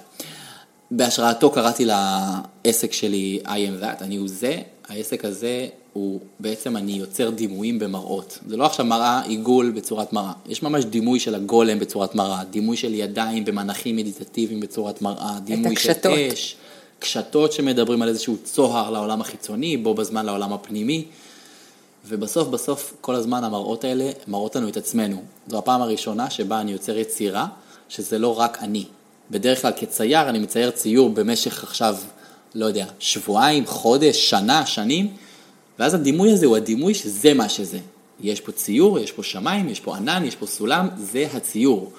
[0.91, 6.91] בהשראתו קראתי לעסק שלי I am that, אני הוא זה, העסק הזה הוא בעצם אני
[6.91, 8.39] יוצר דימויים במראות.
[8.47, 12.77] זה לא עכשיו מראה עיגול בצורת מראה, יש ממש דימוי של הגולם בצורת מראה, דימוי
[12.77, 16.13] של ידיים במנחים מדיטטיביים בצורת מראה, דימוי של הקשתות.
[16.33, 16.55] אש,
[17.03, 21.05] קשתות שמדברים על איזשהו צוהר לעולם החיצוני, בו בזמן לעולם הפנימי.
[22.07, 25.23] ובסוף בסוף כל הזמן המראות האלה מראות לנו את עצמנו.
[25.47, 27.47] זו הפעם הראשונה שבה אני יוצר יצירה,
[27.89, 28.85] שזה לא רק אני.
[29.31, 31.95] בדרך כלל כצייר אני מצייר ציור במשך עכשיו,
[32.55, 35.11] לא יודע, שבועיים, חודש, שנה, שנים,
[35.79, 37.79] ואז הדימוי הזה הוא הדימוי שזה מה שזה.
[38.21, 41.91] יש פה ציור, יש פה שמיים, יש פה ענן, יש פה סולם, זה הציור.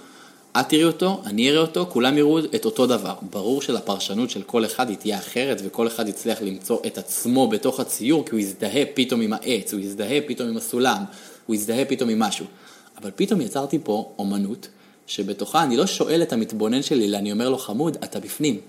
[0.61, 3.15] את תראי אותו, אני אראה אותו, כולם יראו את אותו דבר.
[3.31, 7.81] ברור שלפרשנות של כל אחד היא תהיה אחרת, וכל אחד יצליח למצוא את עצמו בתוך
[7.81, 11.05] הציור, כי הוא יזדהה פתאום עם העץ, הוא יזדהה פתאום עם הסולם,
[11.47, 12.47] הוא יזדהה פתאום עם משהו.
[13.03, 14.69] אבל פתאום יצרתי פה אומנות,
[15.07, 18.61] שבתוכה אני לא שואל את המתבונן שלי, אלא אני אומר לו, חמוד, אתה בפנים.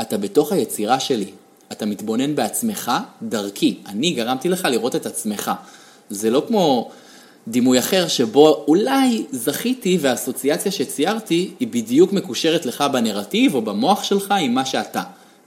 [0.00, 1.30] אתה בתוך היצירה שלי.
[1.72, 3.78] אתה מתבונן בעצמך דרכי.
[3.86, 5.50] אני גרמתי לך לראות את עצמך.
[6.10, 6.90] זה לא כמו
[7.50, 14.34] דימוי אחר שבו אולי זכיתי והאסוציאציה שציירתי היא בדיוק מקושרת לך בנרטיב או במוח שלך
[14.40, 15.02] עם מה שאתה.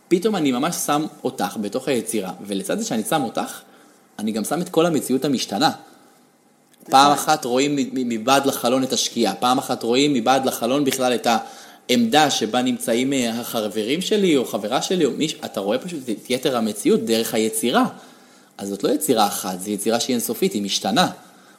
[0.08, 3.62] פתאום אני ממש שם אותך בתוך היצירה, ולצד זה שאני שם אותך,
[4.20, 5.72] אני גם שם את כל המציאות המשתנה.
[6.90, 11.28] פעם אחת רואים מבעד לחלון את השקיעה, פעם אחת רואים מבעד לחלון בכלל את
[11.90, 16.30] העמדה שבה נמצאים אה, החברים שלי או חברה שלי או מישהו, אתה רואה פשוט את
[16.30, 17.86] יתר המציאות דרך היצירה.
[18.58, 21.08] אז זאת לא יצירה אחת, זו יצירה שהיא אינסופית, היא משתנה.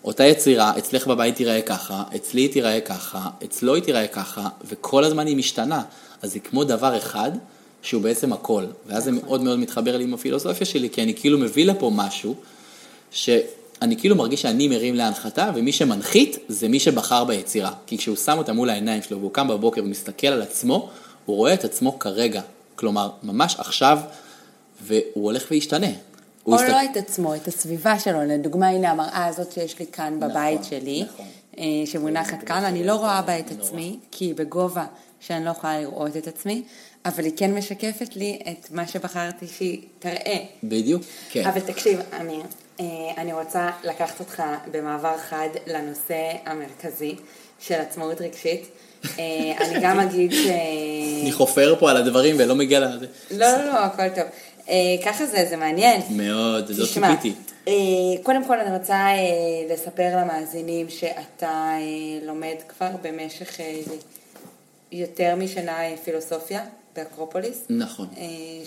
[0.04, 5.04] אותה יצירה, אצלך בבית תיראה ככה, אצלי היא תיראה ככה, אצלו היא תיראה ככה, וכל
[5.04, 5.82] הזמן היא משתנה.
[6.22, 7.30] אז היא כמו דבר אחד,
[7.82, 8.64] שהוא בעצם הכל.
[8.86, 12.34] ואז זה מאוד מאוד מתחבר לי עם הפילוסופיה שלי, כי אני כאילו מביא לפה משהו,
[13.10, 17.72] שאני כאילו מרגיש שאני מרים להנחתה, ומי שמנחית זה מי שבחר ביצירה.
[17.86, 20.90] כי כשהוא שם אותה מול העיניים שלו, והוא קם בבוקר ומסתכל על עצמו,
[21.24, 22.40] הוא רואה את עצמו כרגע.
[22.74, 23.98] כלומר, ממש עכשיו,
[24.82, 25.86] והוא הולך וישתנה.
[26.46, 28.18] או יסתכל- לא את עצמו, את הסביבה שלו.
[28.22, 31.26] לדוגמה, הנה המראה הזאת שיש לי כאן בבית נכון, שלי, נכון.
[31.58, 34.84] אה, שמונחת כאן, אני לא רואה בה את עצמי, כי היא בגובה
[35.20, 36.62] שאני לא יכולה לראות את עצמי,
[37.04, 40.38] אבל היא כן משקפת לי את מה שבחרתי שהיא תראה.
[40.64, 41.46] בדיוק, כן.
[41.46, 42.42] אבל תקשיב, אמיר,
[42.80, 42.84] אה,
[43.18, 47.14] אני רוצה לקחת אותך במעבר חד לנושא המרכזי
[47.60, 48.68] של עצמאות רגשית.
[49.18, 49.22] אה,
[49.60, 50.46] אני גם אגיד ש...
[51.22, 53.06] אני חופר פה על הדברים ולא מגיע לזה.
[53.30, 54.24] לא, לא, לא, הכל טוב.
[54.68, 54.74] אה,
[55.04, 56.00] ככה זה, זה מעניין.
[56.10, 57.32] מאוד, לא ציפיתי.
[57.68, 57.72] אה,
[58.22, 61.72] קודם כל אני רוצה אה, לספר למאזינים שאתה
[62.26, 63.60] לומד כבר במשך
[64.92, 66.64] יותר משנה פילוסופיה
[66.96, 68.06] באקרופוליס, נכון.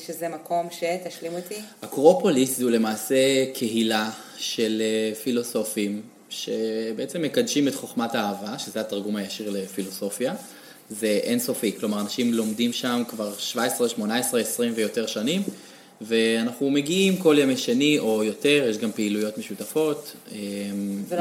[0.05, 1.55] שזה מקום שתשלים אותי.
[1.81, 3.15] אקרופוליס זו למעשה
[3.53, 4.81] קהילה של
[5.23, 10.33] פילוסופים שבעצם מקדשים את חוכמת האהבה, שזה התרגום הישיר לפילוסופיה.
[10.89, 15.41] זה אינסופי, כלומר אנשים לומדים שם כבר 17, 18, 20 ויותר שנים,
[16.01, 20.37] ואנחנו מגיעים כל ימי שני או יותר, יש גם פעילויות משותפות, אה,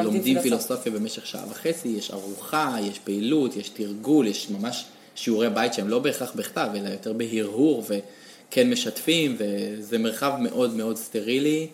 [0.04, 0.42] לומדים פילוסופיה.
[0.42, 4.84] פילוסופיה במשך שעה וחצי, יש ארוחה, יש פעילות, יש תרגול, יש ממש
[5.14, 10.96] שיעורי בית שהם לא בהכרח בכתב, אלא יותר בהרהור וכן משתפים, וזה מרחב מאוד מאוד
[10.96, 11.66] סטרילי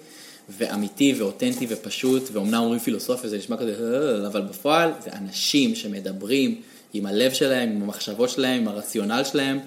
[0.48, 6.60] ואמיתי ואותנטי ופשוט, ואומנם אומרים פילוסופיה זה נשמע כזה, "אה", אבל בפועל זה אנשים שמדברים
[6.94, 9.58] עם הלב שלהם, עם המחשבות שלהם, עם הרציונל שלהם.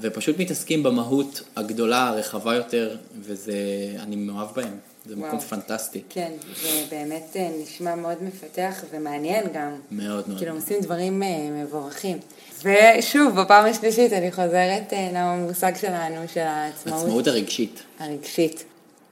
[0.00, 3.54] ופשוט מתעסקים במהות הגדולה, הרחבה יותר, וזה,
[3.98, 4.78] אני מאוהב בהם.
[5.06, 5.40] זה מקום וואו.
[5.40, 6.02] פנטסטי.
[6.08, 9.70] כן, זה באמת אה, נשמע מאוד מפתח ומעניין גם.
[9.90, 10.38] מאוד מאוד.
[10.38, 12.18] כאילו, הם עושים דברים אה, מבורכים.
[12.62, 17.82] ושוב, בפעם השלישית אני חוזרת אה, למושג שלנו, של העצמאות עצמאות הרגשית.
[17.98, 18.64] הרגשית.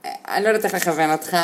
[0.05, 1.37] אני לא יודעת איך לכוון אותך,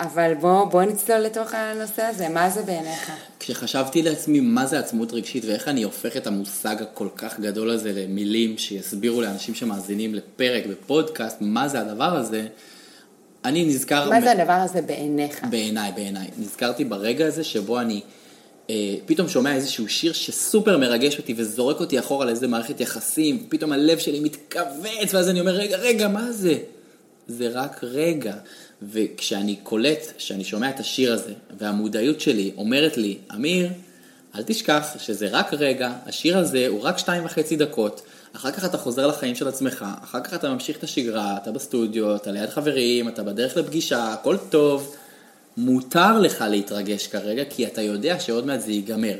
[0.00, 3.12] אבל בוא, בוא נצלול לתוך הנושא הזה, מה זה בעיניך?
[3.40, 7.92] כשחשבתי לעצמי מה זה עצמאות רגשית ואיך אני הופך את המושג הכל כך גדול הזה
[7.92, 12.46] למילים שיסבירו לאנשים שמאזינים לפרק בפודקאסט מה זה הדבר הזה,
[13.44, 14.10] אני נזכר...
[14.10, 15.44] מה מ- זה הדבר הזה בעיניך?
[15.50, 16.26] בעיניי, בעיניי.
[16.38, 18.00] נזכרתי ברגע הזה שבו אני
[18.70, 23.72] אה, פתאום שומע איזשהו שיר שסופר מרגש אותי וזורק אותי אחורה לאיזה מערכת יחסים, פתאום
[23.72, 26.58] הלב שלי מתכווץ, ואז אני אומר, רגע, רגע, מה זה?
[27.28, 28.34] זה רק רגע.
[28.82, 33.68] וכשאני קולט, שאני שומע את השיר הזה, והמודעות שלי אומרת לי, אמיר,
[34.34, 38.02] אל תשכח שזה רק רגע, השיר הזה הוא רק שתיים וחצי דקות,
[38.36, 42.16] אחר כך אתה חוזר לחיים של עצמך, אחר כך אתה ממשיך את השגרה, אתה בסטודיו,
[42.16, 44.96] אתה ליד חברים, אתה בדרך לפגישה, הכל טוב.
[45.56, 49.14] מותר לך להתרגש כרגע, כי אתה יודע שעוד מעט זה ייגמר.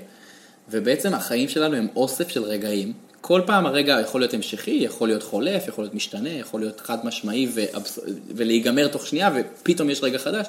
[0.70, 2.92] ובעצם החיים שלנו הם אוסף של רגעים.
[3.28, 7.06] כל פעם הרגע יכול להיות המשכי, יכול להיות חולף, יכול להיות משתנה, יכול להיות חד
[7.06, 7.98] משמעי ואבס...
[8.28, 10.46] ולהיגמר תוך שנייה ופתאום יש רגע חדש.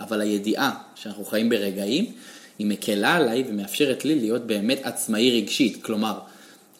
[0.00, 2.12] אבל הידיעה שאנחנו חיים ברגעים,
[2.58, 5.82] היא מקלה עליי ומאפשרת לי להיות באמת עצמאי רגשית.
[5.82, 6.18] כלומר,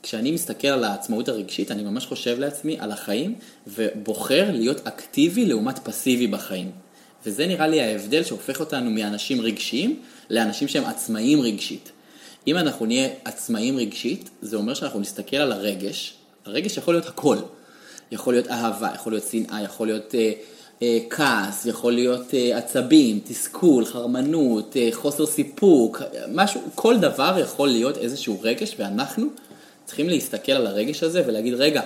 [0.02, 3.34] כשאני מסתכל על העצמאות הרגשית, אני ממש חושב לעצמי על החיים
[3.66, 6.70] ובוחר להיות אקטיבי לעומת פסיבי בחיים.
[7.26, 11.92] וזה נראה לי ההבדל שהופך אותנו מאנשים רגשיים לאנשים שהם עצמאיים רגשית.
[12.46, 16.14] אם אנחנו נהיה עצמאיים רגשית, זה אומר שאנחנו נסתכל על הרגש.
[16.44, 17.36] הרגש יכול להיות הכל.
[18.12, 20.32] יכול להיות אהבה, יכול להיות שנאה, יכול להיות אה,
[20.82, 26.02] אה, כעס, יכול להיות אה, עצבים, תסכול, חרמנות, אה, חוסר סיפוק,
[26.32, 29.26] משהו, כל דבר יכול להיות איזשהו רגש, ואנחנו
[29.84, 31.82] צריכים להסתכל על הרגש הזה ולהגיד, רגע,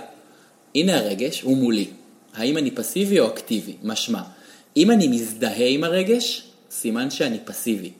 [0.74, 1.86] הנה הרגש, הוא מולי.
[2.34, 3.76] האם אני פסיבי או אקטיבי?
[3.82, 4.22] משמע,
[4.76, 7.90] אם אני מזדהה עם הרגש, סימן שאני פסיבי.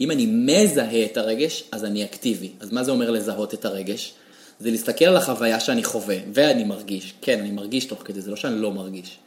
[0.00, 2.50] אם אני מזהה את הרגש, אז אני אקטיבי.
[2.60, 4.12] אז מה זה אומר לזהות את הרגש?
[4.60, 7.14] זה להסתכל על החוויה שאני חווה, ואני מרגיש.
[7.22, 9.18] כן, אני מרגיש תוך כדי, זה לא שאני לא מרגיש.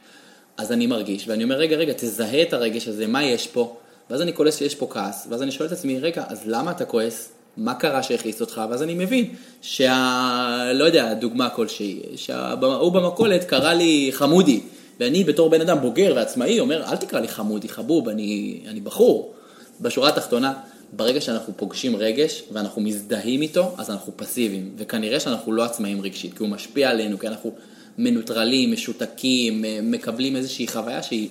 [0.57, 3.75] אז אני מרגיש, ואני אומר, רגע, רגע, תזהה את הרגש הזה, מה יש פה?
[4.09, 6.85] ואז אני קולס שיש פה כעס, ואז אני שואל את עצמי, רגע, אז למה אתה
[6.85, 7.29] כועס?
[7.57, 8.61] מה קרה שהכעיס אותך?
[8.69, 10.71] ואז אני מבין שה...
[10.73, 14.61] לא יודע, דוגמה כלשהי, שההוא במכולת קרא לי חמודי,
[14.99, 19.33] ואני בתור בן אדם בוגר ועצמאי אומר, אל תקרא לי חמודי, חבוב, אני, אני בחור.
[19.81, 20.53] בשורה התחתונה,
[20.93, 26.33] ברגע שאנחנו פוגשים רגש ואנחנו מזדהים איתו, אז אנחנו פסיביים, וכנראה שאנחנו לא עצמאים רגשית,
[26.33, 27.51] כי הוא משפיע עלינו, כי אנחנו
[27.97, 31.29] מנוטרלים, משותקים, מקבלים איזושהי חוויה שהיא,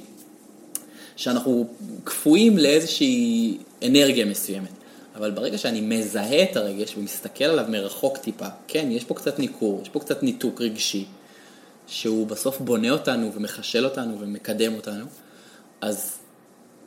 [1.16, 1.66] שאנחנו
[2.04, 4.68] קפואים לאיזושהי אנרגיה מסוימת.
[5.16, 9.80] אבל ברגע שאני מזהה את הרגש ומסתכל עליו מרחוק טיפה, כן, יש פה קצת ניכור,
[9.82, 11.04] יש פה קצת ניתוק רגשי,
[11.86, 15.04] שהוא בסוף בונה אותנו ומחשל אותנו ומקדם אותנו,
[15.80, 16.18] אז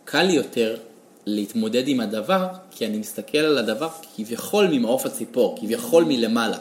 [0.06, 0.78] קל לי יותר
[1.26, 6.58] להתמודד עם הדבר, כי אני מסתכל על הדבר כביכול ממעוף הציפור, כביכול מלמעלה.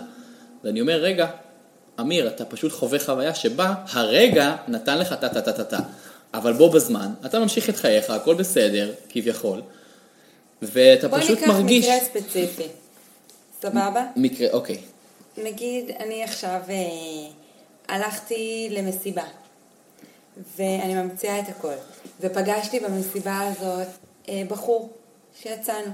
[0.64, 1.26] ואני אומר, רגע,
[2.00, 5.78] אמיר, אתה פשוט חווה חוויה שבה הרגע נתן לך טה-טה-טה-טה.
[6.34, 9.62] אבל בו בזמן, אתה ממשיך את חייך, הכל בסדר, כביכול,
[10.62, 11.86] ואתה פשוט מרגיש...
[11.86, 12.68] בוא ניקח מקרה ספציפי,
[13.62, 14.06] סבבה?
[14.16, 14.78] מקרה, אוקיי.
[15.38, 16.74] נגיד, אני עכשיו אה,
[17.88, 19.24] הלכתי למסיבה,
[20.56, 21.74] ואני ממציאה את הכל,
[22.20, 23.88] ופגשתי במסיבה הזאת
[24.28, 24.90] בחור
[25.34, 25.92] שיצאנו.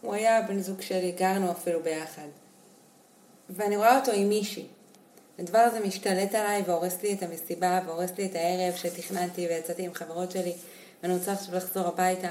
[0.00, 2.28] הוא היה בן זוג שלי, גרנו אפילו ביחד.
[3.50, 4.66] ואני רואה אותו עם מישהי.
[5.38, 9.94] הדבר הזה משתלט עליי והורס לי את המסיבה והורס לי את הערב שתכננתי ויצאתי עם
[9.94, 10.52] חברות שלי
[11.02, 12.28] ואני רוצה עכשיו לחזור הביתה.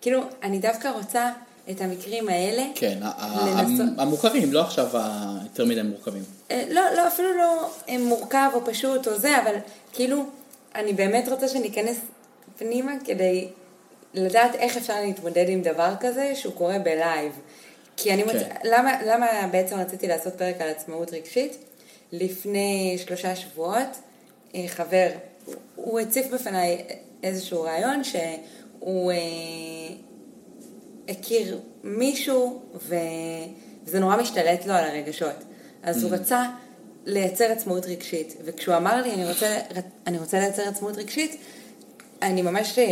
[0.00, 1.30] כאילו, אני דווקא רוצה
[1.70, 2.62] את המקרים האלה.
[2.74, 2.98] כן,
[3.46, 3.86] לנסות...
[3.98, 6.22] המוכרים, לא עכשיו היותר מדי מורכבים.
[6.50, 9.54] אה, לא, לא, אפילו לא מורכב או פשוט או זה, אבל
[9.92, 10.24] כאילו,
[10.74, 11.96] אני באמת רוצה שניכנס
[12.58, 13.48] פנימה כדי
[14.14, 17.32] לדעת איך אפשר להתמודד עם דבר כזה שהוא קורה בלייב.
[17.96, 18.54] כי אני מוצא, כן.
[18.64, 21.56] למה, למה בעצם רציתי לעשות פרק על עצמאות רגשית?
[22.12, 23.88] לפני שלושה שבועות,
[24.54, 25.08] אה, חבר,
[25.76, 26.84] הוא הציף בפניי
[27.22, 29.16] איזשהו רעיון שהוא אה,
[31.08, 32.62] הכיר מישהו.
[32.74, 35.44] וזה נורא משתלט לו על הרגשות.
[35.82, 36.06] אז mm.
[36.06, 36.44] הוא רצה
[37.06, 39.58] לייצר עצמאות רגשית, וכשהוא אמר לי, אני רוצה,
[40.06, 41.36] אני רוצה לייצר עצמאות רגשית,
[42.22, 42.84] אני ממש אה,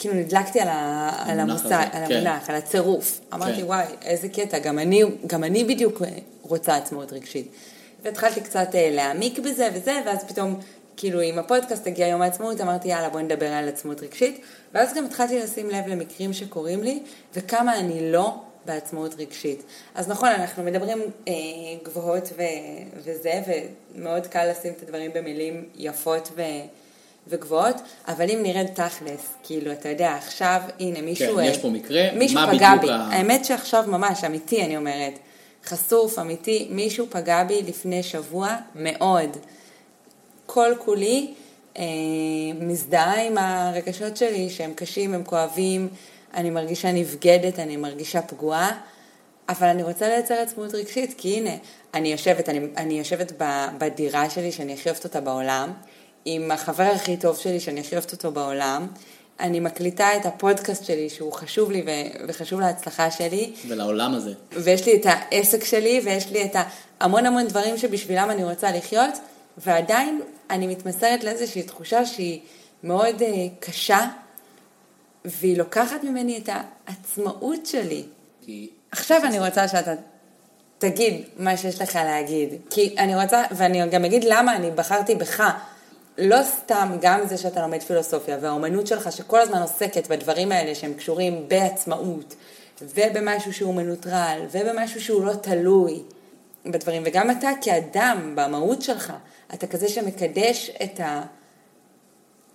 [0.00, 2.14] כאילו נדלקתי על, ה, על המושג, על כן.
[2.14, 3.20] המונח, על הצירוף.
[3.34, 3.64] אמרתי, כן.
[3.64, 6.02] וואי, איזה קטע, גם אני, גם אני בדיוק
[6.42, 7.52] רוצה עצמאות רגשית.
[8.02, 10.60] והתחלתי קצת אה, להעמיק בזה וזה, ואז פתאום,
[10.96, 14.40] כאילו, עם הפודקאסט הגיע יום העצמאות, אמרתי, יאללה, בואי נדבר על עצמאות רגשית.
[14.74, 17.02] ואז גם התחלתי לשים לב למקרים שקורים לי,
[17.34, 18.34] וכמה אני לא
[18.66, 19.62] בעצמאות רגשית.
[19.94, 21.32] אז נכון, אנחנו מדברים אה,
[21.82, 22.42] גבוהות ו,
[22.96, 23.42] וזה,
[23.94, 26.42] ומאוד קל לשים את הדברים במילים יפות ו...
[27.28, 27.76] וגבוהות,
[28.08, 31.36] אבל אם נרד תכלס, כאילו, אתה יודע, עכשיו, הנה, מישהו...
[31.36, 32.90] כן, יש פה מקרה, מישהו מה פגע בי.
[32.90, 32.94] ה...
[32.94, 35.18] האמת שעכשיו ממש, אמיתי, אני אומרת,
[35.64, 39.36] חשוף, אמיתי, מישהו פגע בי לפני שבוע מאוד.
[40.46, 41.34] כל כולי
[41.78, 41.84] אה,
[42.60, 45.88] מזדהה עם הרגשות שלי, שהם קשים, הם כואבים,
[46.34, 48.80] אני מרגישה נבגדת, אני מרגישה פגועה.
[49.48, 51.50] אבל אני רוצה לייצר עצמאות רגשית, כי הנה,
[51.94, 53.32] אני יושבת, אני, אני יושבת
[53.78, 55.72] בדירה שלי, שאני הכי אוהבת אותה בעולם,
[56.24, 58.86] עם החבר הכי טוב שלי, שאני הכי אוהבת אותו בעולם.
[59.40, 63.52] אני מקליטה את הפודקאסט שלי, שהוא חשוב לי ו- וחשוב להצלחה שלי.
[63.68, 64.32] ולעולם הזה.
[64.52, 66.56] ויש לי את העסק שלי, ויש לי את
[67.00, 69.14] המון המון דברים שבשבילם אני רוצה לחיות,
[69.58, 72.40] ועדיין אני מתמסרת לאיזושהי תחושה שהיא
[72.82, 73.24] מאוד uh,
[73.60, 74.06] קשה,
[75.24, 78.04] והיא לוקחת ממני את העצמאות שלי.
[78.46, 78.70] כי...
[78.90, 79.94] עכשיו אני רוצה שאתה
[80.78, 82.48] תגיד מה שיש לך להגיד.
[82.70, 85.42] כי אני רוצה, ואני גם אגיד למה אני בחרתי בך.
[86.18, 90.94] לא סתם גם זה שאתה לומד פילוסופיה והאומנות שלך שכל הזמן עוסקת בדברים האלה שהם
[90.94, 92.34] קשורים בעצמאות
[92.82, 96.02] ובמשהו שהוא מנוטרל ובמשהו שהוא לא תלוי
[96.66, 99.12] בדברים וגם אתה כאדם במהות שלך
[99.54, 101.00] אתה כזה שמקדש את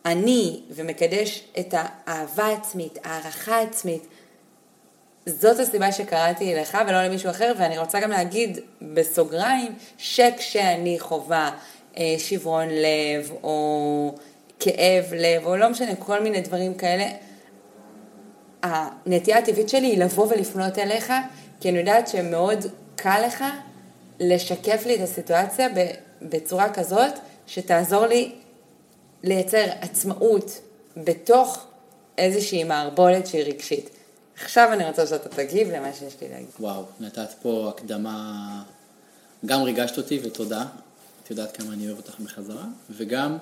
[0.05, 4.07] האני ומקדש את האהבה העצמית, הערכה העצמית.
[5.25, 11.51] זאת הסיבה שקראתי לך ולא למישהו אחר, ואני רוצה גם להגיד בסוגריים, שכשאני חווה
[12.17, 14.15] שברון לב, או
[14.59, 17.05] כאב לב, או לא משנה, כל מיני דברים כאלה,
[18.63, 21.13] הנטייה הטבעית שלי היא לבוא ולפנות אליך,
[21.59, 23.43] כי אני יודעת שמאוד קל לך
[24.19, 25.67] לשקף לי את הסיטואציה
[26.21, 27.11] בצורה כזאת,
[27.47, 28.31] שתעזור לי
[29.23, 30.61] לייצר עצמאות
[30.97, 31.65] בתוך
[32.17, 33.89] איזושהי מערבולת שהיא רגשית.
[34.43, 36.47] עכשיו אני רוצה שאתה תגיב למה שיש לי להגיד.
[36.59, 38.63] וואו, נתת פה הקדמה,
[39.45, 40.65] גם ריגשת אותי ותודה.
[41.25, 43.37] את יודעת כמה אני אוהב אותך בחזרה, וגם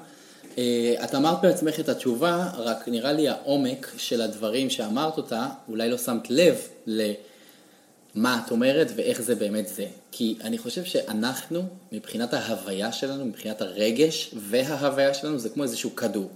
[0.58, 5.90] אה, את אמרת בעצמך את התשובה, רק נראה לי העומק של הדברים שאמרת אותה, אולי
[5.90, 9.86] לא שמת לב למה את אומרת ואיך זה באמת זה.
[10.12, 16.30] כי אני חושב שאנחנו, מבחינת ההוויה שלנו, מבחינת הרגש וההוויה שלנו, זה כמו איזשהו כדור.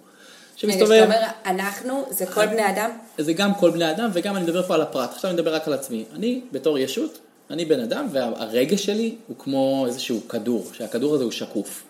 [0.56, 0.92] שמסתובב...
[0.92, 2.98] רגע, שאתה אומר, אנחנו, זה כל בני אדם?
[3.18, 5.10] זה גם כל בני אדם, וגם אני מדבר פה על הפרט.
[5.14, 6.06] עכשיו אני מדבר רק על עצמי.
[6.16, 11.32] אני, בתור ישות, אני בן אדם, והרגש שלי הוא כמו איזשהו כדור, שהכדור הזה הוא
[11.32, 11.84] שקוף.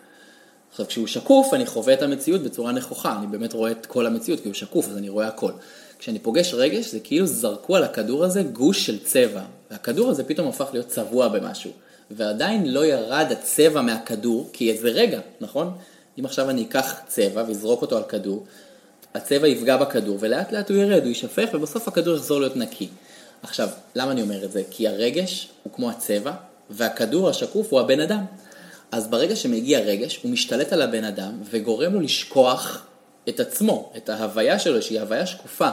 [0.72, 4.40] עכשיו, כשהוא שקוף, אני חווה את המציאות בצורה נכוחה, אני באמת רואה את כל המציאות,
[4.40, 5.52] כי הוא שקוף, אז אני רואה הכל.
[6.00, 9.42] כשאני פוגש רגש, זה כאילו זרקו על הכדור הזה גוש של צבע,
[9.72, 11.72] והכדור הזה פתאום הפך להיות צבוע במשהו.
[12.12, 15.72] ועדיין לא ירד הצבע מהכדור, כי איזה רגע, נכון?
[16.20, 18.46] אם עכשיו אני אקח צבע ואזרוק אותו על כדור,
[19.14, 22.88] הצבע יפגע בכדור, ולאט לאט הוא ירד, הוא יישפך, ובסוף הכדור יחזור להיות נקי.
[23.44, 24.64] עכשיו, למה אני אומר את זה?
[24.72, 26.32] כי הרגש הוא כמו הצבע,
[26.70, 28.26] והכדור השקוף הוא הבן אדם.
[28.92, 32.86] אז ברגע שמגיע רגש, הוא משתלט על הבן אדם, וגורם לו לשכוח
[33.30, 35.70] את עצמו, את ההוויה שלו, שהיא הוויה שקופה.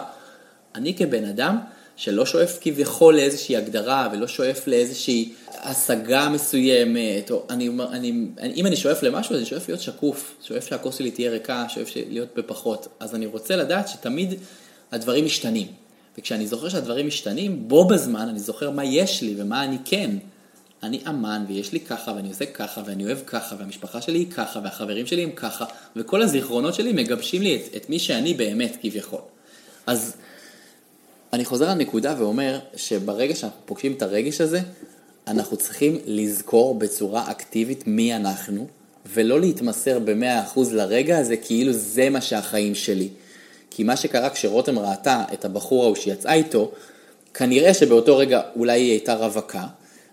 [0.75, 1.59] אני כבן אדם,
[1.97, 8.67] שלא שואף כביכול לאיזושהי הגדרה, ולא שואף לאיזושהי השגה מסוימת, או אני, אני, אני, אם
[8.67, 12.29] אני שואף למשהו, אז אני שואף להיות שקוף, שואף שהכוס שלי תהיה ריקה, שואף להיות
[12.37, 12.89] בפחות.
[13.01, 14.35] אז אני רוצה לדעת שתמיד
[14.93, 15.84] הדברים משתנים.
[16.19, 20.11] וכשאני זוכר שהדברים משתנים, בו בזמן אני זוכר מה יש לי ומה אני כן.
[20.83, 24.61] אני אמן ויש לי ככה ואני עושה ככה ואני אוהב ככה והמשפחה שלי היא ככה
[24.65, 25.65] והחברים שלי הם ככה
[25.97, 29.21] וכל הזיכרונות שלי מגבשים לי את, את מי שאני באמת כביכול.
[29.87, 30.17] אז
[31.33, 34.61] אני חוזר לנקודה ואומר שברגע שאנחנו פוגשים את הרגש הזה,
[35.27, 38.67] אנחנו צריכים לזכור בצורה אקטיבית מי אנחנו,
[39.07, 43.09] ולא להתמסר ב-100% לרגע הזה כאילו זה מה שהחיים שלי.
[43.77, 46.73] כי מה שקרה כשרותם ראתה את הבחור ההוא שיצאה איתו,
[47.35, 49.65] כנראה שבאותו רגע אולי היא הייתה רווקה,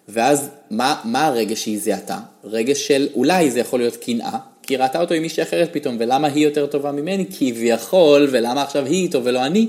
[0.09, 2.17] ואז מה, מה הרגש שהיא זיהתה?
[2.43, 5.97] רגש של אולי זה יכול להיות קנאה, כי היא ראתה אותו עם מישהי אחרת פתאום,
[5.99, 7.25] ולמה היא יותר טובה ממני?
[7.37, 9.67] כביכול, ולמה עכשיו היא איתו ולא אני?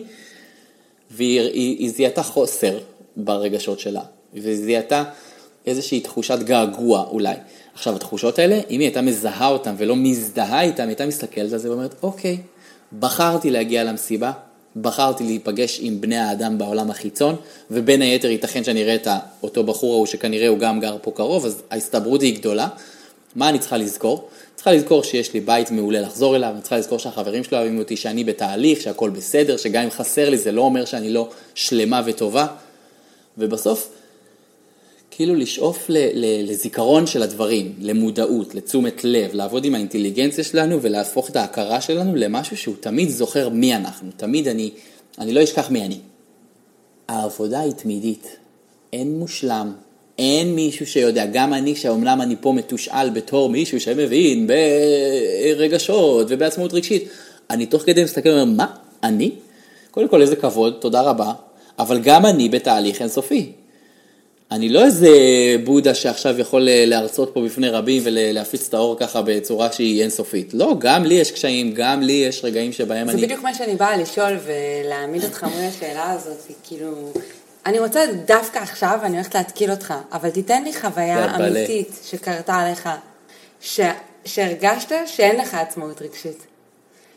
[1.10, 2.78] והיא היא, היא זיהתה חוסר
[3.16, 4.02] ברגשות שלה,
[4.34, 5.04] והיא זיהתה
[5.66, 7.34] איזושהי תחושת געגוע אולי.
[7.74, 11.58] עכשיו התחושות האלה, אם היא הייתה מזהה אותן ולא מזדהה איתן, היא הייתה מסתכלת על
[11.58, 12.38] זה ואומרת, אוקיי,
[12.98, 14.32] בחרתי להגיע למסיבה,
[14.76, 17.36] בחרתי להיפגש עם בני האדם בעולם החיצון,
[17.70, 19.08] ובין היתר ייתכן שאני אראה את
[19.42, 22.68] אותו בחור ההוא שכנראה הוא גם גר פה קרוב, אז ההסתברות היא גדולה.
[23.36, 24.28] מה אני צריכה לזכור?
[24.54, 27.96] צריכה לזכור שיש לי בית מעולה לחזור אליו, אני צריכה לזכור שהחברים שלו אוהבים אותי,
[27.96, 32.46] שאני בתהליך, שהכל בסדר, שגם אם חסר לי זה לא אומר שאני לא שלמה וטובה.
[33.38, 33.88] ובסוף,
[35.14, 41.30] כאילו לשאוף ל, ל, לזיכרון של הדברים, למודעות, לתשומת לב, לעבוד עם האינטליגנציה שלנו ולהפוך
[41.30, 44.70] את ההכרה שלנו למשהו שהוא תמיד זוכר מי אנחנו, תמיד אני,
[45.18, 45.98] אני לא אשכח מי אני.
[47.08, 48.36] העבודה היא תמידית,
[48.92, 49.72] אין מושלם,
[50.18, 54.46] אין מישהו שיודע, גם אני, שאומנם אני פה מתושאל בתור מישהו שמבין
[55.56, 57.08] ברגשות ובעצמאות רגשית,
[57.50, 58.66] אני תוך כדי מסתכל ואומר, מה,
[59.02, 59.30] אני?
[59.90, 61.32] קודם כל איזה כבוד, תודה רבה,
[61.78, 63.52] אבל גם אני בתהליך אינסופי.
[64.52, 65.08] אני לא איזה
[65.64, 70.54] בודה שעכשיו יכול אה, להרצות פה בפני רבים ולהפיץ את האור ככה בצורה שהיא אינסופית.
[70.54, 73.20] לא, גם לי יש קשיים, גם לי יש רגעים שבהם זה אני...
[73.20, 77.12] זה בדיוק מה שאני באה לשאול ולהעמיד אותך מול השאלה הזאת, כאילו...
[77.66, 82.88] אני רוצה דווקא עכשיו, אני הולכת להתקיל אותך, אבל תיתן לי חוויה אמיתית שקרתה עליך,
[83.60, 83.80] ש...
[84.24, 86.46] שהרגשת שאין לך עצמאות רגשית.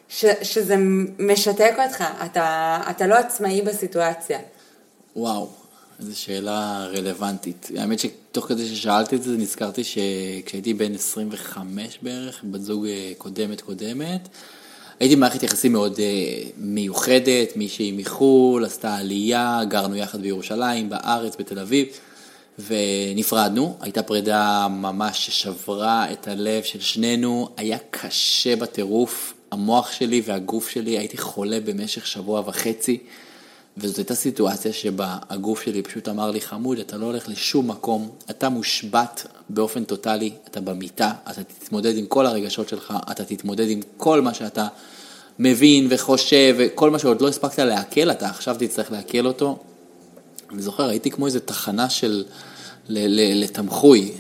[0.09, 0.25] ש...
[0.41, 0.75] שזה
[1.19, 4.39] משתק אותך, אתה, אתה לא עצמאי בסיטואציה.
[5.15, 5.47] וואו,
[5.99, 7.69] איזו שאלה רלוונטית.
[7.77, 13.61] האמת שתוך כדי ששאלתי את זה, נזכרתי שכשהייתי בן 25 בערך, בת זוג אה, קודמת
[13.61, 14.29] קודמת,
[14.99, 15.99] הייתי במערכת יחסים מאוד uh,
[16.57, 21.87] מיוחדת, מישהי מחו"ל, עשתה עלייה, גרנו יחד בירושלים, בארץ, בתל אביב,
[22.67, 30.69] ונפרדנו, הייתה פרידה ממש ששברה את הלב של שנינו, היה קשה בטירוף, המוח שלי והגוף
[30.69, 32.97] שלי, הייתי חולה במשך שבוע וחצי,
[33.77, 38.09] וזאת הייתה סיטואציה שבה הגוף שלי פשוט אמר לי, חמוד, אתה לא הולך לשום מקום,
[38.29, 43.79] אתה מושבת באופן טוטאלי, אתה במיטה, אתה תתמודד עם כל הרגשות שלך, אתה תתמודד עם
[43.97, 44.67] כל מה שאתה
[45.39, 49.57] מבין וחושב, וכל מה שעוד לא הספקת לעכל, אתה עכשיו תצטרך לעכל אותו.
[50.51, 52.23] אני זוכר, הייתי כמו איזה תחנה של,
[52.89, 54.11] לתמחוי.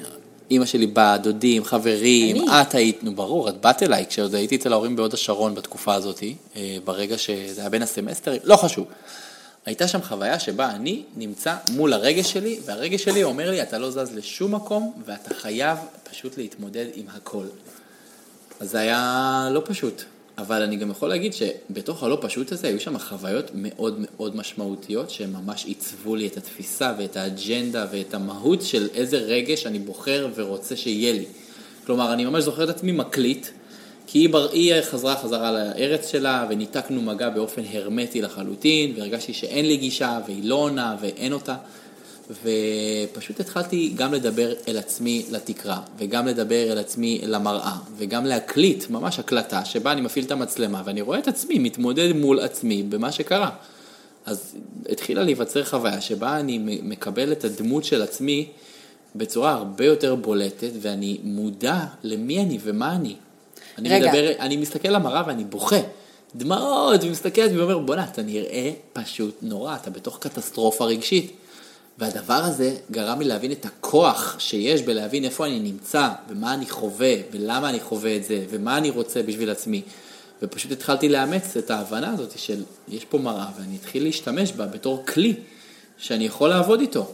[0.51, 2.61] אימא שלי באה, דודים, חברים, אני?
[2.61, 6.23] את היית, נו ברור, את באת אליי כשעוד הייתי אצל ההורים בהוד השרון בתקופה הזאת,
[6.55, 8.85] אה, ברגע שזה היה בין הסמסטרים, לא חשוב.
[9.65, 13.91] הייתה שם חוויה שבה אני נמצא מול הרגש שלי, והרגש שלי אומר לי, אתה לא
[13.91, 15.77] זז לשום מקום, ואתה חייב
[16.11, 17.45] פשוט להתמודד עם הכל.
[18.59, 20.03] אז זה היה לא פשוט.
[20.37, 25.09] אבל אני גם יכול להגיד שבתוך הלא פשוט הזה היו שם חוויות מאוד מאוד משמעותיות
[25.09, 30.75] שממש עיצבו לי את התפיסה ואת האג'נדה ואת המהות של איזה רגש אני בוחר ורוצה
[30.75, 31.25] שיהיה לי.
[31.85, 33.47] כלומר, אני ממש זוכר את עצמי מקליט,
[34.07, 34.49] כי היא, בר...
[34.51, 40.43] היא חזרה חזרה לארץ שלה וניתקנו מגע באופן הרמטי לחלוטין והרגשתי שאין לי גישה והיא
[40.43, 41.55] לא עונה ואין אותה.
[42.43, 49.19] ופשוט התחלתי גם לדבר אל עצמי לתקרה, וגם לדבר אל עצמי למראה, וגם להקליט, ממש
[49.19, 53.49] הקלטה, שבה אני מפעיל את המצלמה, ואני רואה את עצמי מתמודד מול עצמי במה שקרה.
[54.25, 54.55] אז
[54.89, 58.47] התחילה להיווצר חוויה שבה אני מקבל את הדמות של עצמי
[59.15, 63.15] בצורה הרבה יותר בולטת, ואני מודע למי אני ומה אני.
[63.77, 64.07] אני רגע.
[64.07, 65.79] מדבר, אני מסתכל למראה ואני בוכה.
[66.35, 71.31] דמעות, ומסתכל על ואומר, בואנה, אתה נראה פשוט נורא, אתה בתוך קטסטרופה רגשית.
[71.97, 77.13] והדבר הזה גרם לי להבין את הכוח שיש בלהבין איפה אני נמצא, ומה אני חווה,
[77.31, 79.81] ולמה אני חווה את זה, ומה אני רוצה בשביל עצמי.
[80.41, 85.05] ופשוט התחלתי לאמץ את ההבנה הזאת של יש פה מראה, ואני אתחיל להשתמש בה בתור
[85.05, 85.33] כלי
[85.97, 87.11] שאני יכול לעבוד איתו.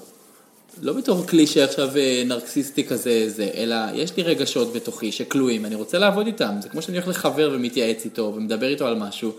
[0.82, 5.76] לא בתור כלי שעכשיו אה, נרקסיסטי כזה, זה, אלא יש לי רגשות בתוכי שכלואים, אני
[5.76, 6.56] רוצה לעבוד איתם.
[6.62, 9.32] זה כמו שאני הולך לחבר ומתייעץ איתו ומדבר איתו על משהו,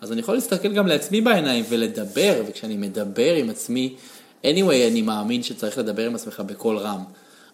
[0.00, 3.94] אז אני יכול להסתכל גם לעצמי בעיניים ולדבר, וכשאני מדבר עם עצמי,
[4.44, 7.00] anyway, אני מאמין שצריך לדבר עם עצמך בקול רם.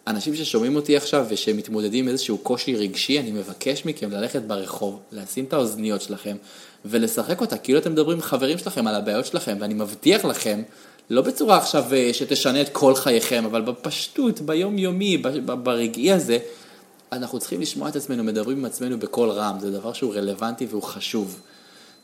[0.06, 5.44] אנשים ששומעים אותי עכשיו ושמתמודדים עם איזשהו קושי רגשי, אני מבקש מכם ללכת ברחוב, לשים
[5.44, 6.36] את האוזניות שלכם
[6.84, 10.62] ולשחק אותה, כאילו אתם מדברים עם חברים שלכם על הבעיות שלכם, ואני מבטיח לכם,
[11.10, 15.18] לא בצורה עכשיו אה, שתשנה את כל חייכם, אבל בפשטות, ביומיומי,
[15.62, 16.38] ברגעי הזה,
[17.12, 20.82] אנחנו צריכים לשמוע את עצמנו מדברים עם עצמנו בקול רם, זה דבר שהוא רלוונטי והוא
[20.82, 21.40] חשוב.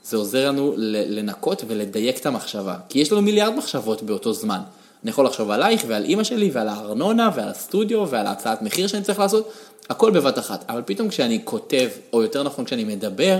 [0.05, 0.75] זה עוזר לנו
[1.09, 4.61] לנקות ולדייק את המחשבה, כי יש לנו מיליארד מחשבות באותו זמן.
[5.03, 9.03] אני יכול לחשוב עלייך ועל אימא שלי ועל הארנונה ועל הסטודיו ועל ההצעת מחיר שאני
[9.03, 9.53] צריך לעשות,
[9.91, 10.65] הכל בבת אחת.
[10.69, 13.39] אבל פתאום כשאני כותב, או יותר נכון כשאני מדבר,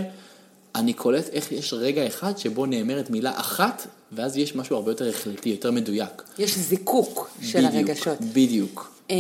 [0.75, 5.09] אני קולט איך יש רגע אחד שבו נאמרת מילה אחת, ואז יש משהו הרבה יותר
[5.09, 6.23] החלטי, יותר מדויק.
[6.39, 8.20] יש זיקוק של בדיוק, הרגשות.
[8.20, 8.93] בדיוק.
[9.11, 9.16] אמ,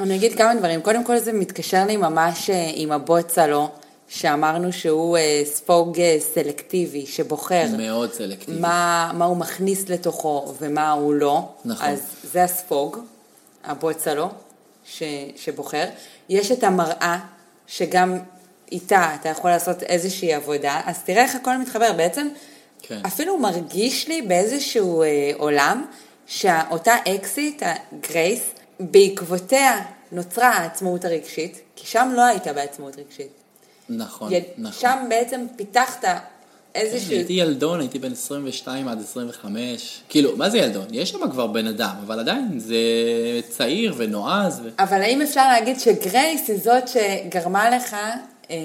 [0.00, 0.82] אני אגיד כמה דברים.
[0.82, 3.68] קודם כל זה מתקשר לי ממש אה, עם הבוצלו.
[4.08, 8.60] שאמרנו שהוא אה, ספוג אה, סלקטיבי, שבוחר מאוד סלקטיבי.
[8.60, 11.48] מה, מה הוא מכניס לתוכו ומה הוא לא.
[11.64, 11.88] נכון.
[11.88, 12.00] אז
[12.32, 12.98] זה הספוג,
[13.64, 14.28] הבוצלו,
[14.84, 15.02] ש,
[15.36, 15.84] שבוחר.
[16.28, 17.18] יש את המראה,
[17.66, 18.18] שגם
[18.72, 21.92] איתה אתה יכול לעשות איזושהי עבודה, אז תראה איך הכל מתחבר.
[21.92, 22.28] בעצם
[22.82, 23.00] כן.
[23.06, 25.84] אפילו מרגיש לי באיזשהו אה, עולם,
[26.26, 28.42] שאותה אקסיט, הגרייס,
[28.80, 33.28] בעקבותיה נוצרה העצמאות הרגשית, כי שם לא הייתה בעצמאות רגשית.
[33.88, 34.40] נכון, י...
[34.58, 34.80] נכון.
[34.80, 36.04] שם בעצם פיתחת
[36.74, 37.10] איזשהו...
[37.10, 40.00] כן, הייתי ילדון, הייתי בן 22 עד 25.
[40.08, 40.86] כאילו, מה זה ילדון?
[40.90, 42.76] יש שם כבר בן אדם, אבל עדיין זה
[43.48, 44.60] צעיר ונועז.
[44.64, 44.68] ו...
[44.78, 47.96] אבל האם אפשר להגיד שגרייס היא זאת שגרמה לך...
[48.50, 48.56] אה,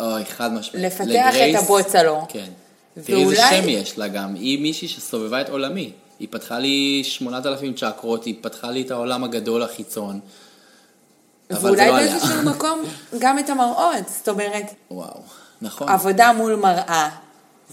[0.00, 0.86] אוי, חד משמעית.
[0.86, 2.26] לפתח לגרייס, את הבוצלו.
[2.28, 2.50] כן.
[3.04, 4.34] תראי איזה שם יש לה גם.
[4.34, 5.92] היא מישהי שסובבה את עולמי.
[6.18, 10.20] היא פתחה לי 8,000 צ'קרות, היא פתחה לי את העולם הגדול החיצון.
[11.50, 12.82] ואולי לא באיזשהו מקום
[13.18, 14.74] גם את המראות, זאת אומרת...
[14.90, 15.20] וואו,
[15.62, 15.88] נכון.
[15.88, 17.08] עבודה מול מראה,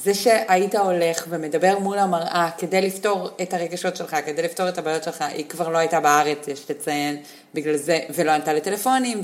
[0.04, 5.04] זה שהיית הולך ומדבר מול המראה כדי לפתור את הרגשות שלך, כדי לפתור את הבעיות
[5.04, 7.18] שלך, היא כבר לא הייתה בארץ, יש לציין,
[7.54, 9.22] בגלל זה, ולא ענתה לטלפונים,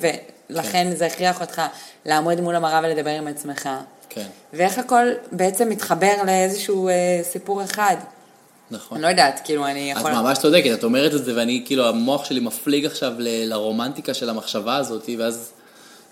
[0.52, 0.96] ולכן כן.
[0.96, 1.62] זה הכריח אותך
[2.06, 3.70] לעמוד מול המראה ולדבר עם עצמך.
[4.10, 4.28] כן.
[4.54, 6.94] ואיך הכל בעצם מתחבר לאיזשהו אה,
[7.24, 7.96] סיפור אחד.
[8.72, 8.98] נכון.
[8.98, 10.12] אני לא יודעת, כאילו, אני יכול...
[10.12, 14.14] את ממש צודקת, את אומרת את זה, ואני, כאילו, המוח שלי מפליג עכשיו ל- לרומנטיקה
[14.14, 15.52] של המחשבה הזאת, ואז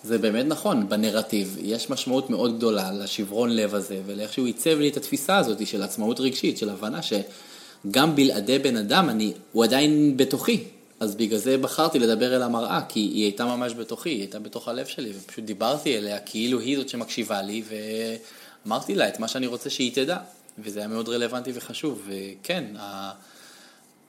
[0.03, 1.57] זה באמת נכון, בנרטיב.
[1.61, 5.83] יש משמעות מאוד גדולה לשברון לב הזה, ולאיך שהוא עיצב לי את התפיסה הזאת של
[5.83, 10.63] עצמאות רגשית, של הבנה שגם בלעדי בן אדם, אני, הוא עדיין בתוכי.
[10.99, 14.67] אז בגלל זה בחרתי לדבר אל המראה, כי היא הייתה ממש בתוכי, היא הייתה בתוך
[14.67, 17.63] הלב שלי, ופשוט דיברתי אליה כאילו היא זאת שמקשיבה לי,
[18.65, 20.17] ואמרתי לה את מה שאני רוצה שהיא תדע.
[20.63, 22.65] וזה היה מאוד רלוונטי וחשוב, וכן,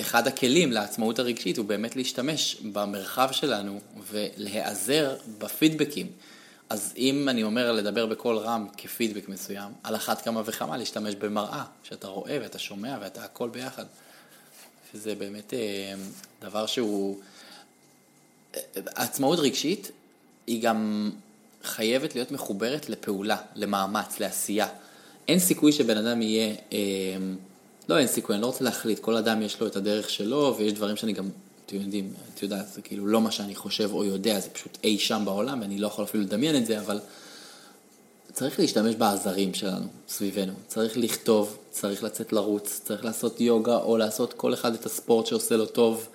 [0.00, 3.80] אחד הכלים לעצמאות הרגשית הוא באמת להשתמש במרחב שלנו
[4.10, 6.06] ולהיעזר בפידבקים.
[6.70, 11.64] אז אם אני אומר לדבר בקול רם כפידבק מסוים, על אחת כמה וכמה להשתמש במראה,
[11.82, 13.84] שאתה רואה ואתה שומע ואתה הכל ביחד.
[14.92, 15.94] שזה באמת אה,
[16.42, 17.16] דבר שהוא...
[18.86, 19.90] עצמאות רגשית
[20.46, 21.10] היא גם
[21.64, 24.66] חייבת להיות מחוברת לפעולה, למאמץ, לעשייה.
[25.28, 26.54] אין סיכוי שבן אדם יהיה...
[26.72, 26.78] אה,
[27.88, 30.72] לא, אין סיכוי, אני לא רוצה להחליט, כל אדם יש לו את הדרך שלו, ויש
[30.72, 31.28] דברים שאני גם,
[31.66, 34.98] אתם יודעים, את יודעת, זה כאילו לא מה שאני חושב או יודע, זה פשוט אי
[34.98, 37.00] שם בעולם, ואני לא יכול אפילו לדמיין את זה, אבל
[38.32, 40.52] צריך להשתמש בעזרים שלנו, סביבנו.
[40.66, 45.56] צריך לכתוב, צריך לצאת לרוץ, צריך לעשות יוגה, או לעשות כל אחד את הספורט שעושה
[45.56, 46.08] לו טוב,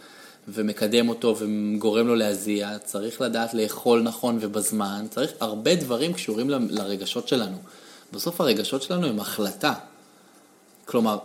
[0.48, 2.78] ומקדם אותו וגורם לו להזיע.
[2.80, 7.58] צריך לדעת לאכול נכון ובזמן, צריך הרבה דברים קשורים לרגשות שלנו.
[8.14, 9.74] בסוף הרגשות שלנו הם החלטה.
[10.86, 11.18] כלומר,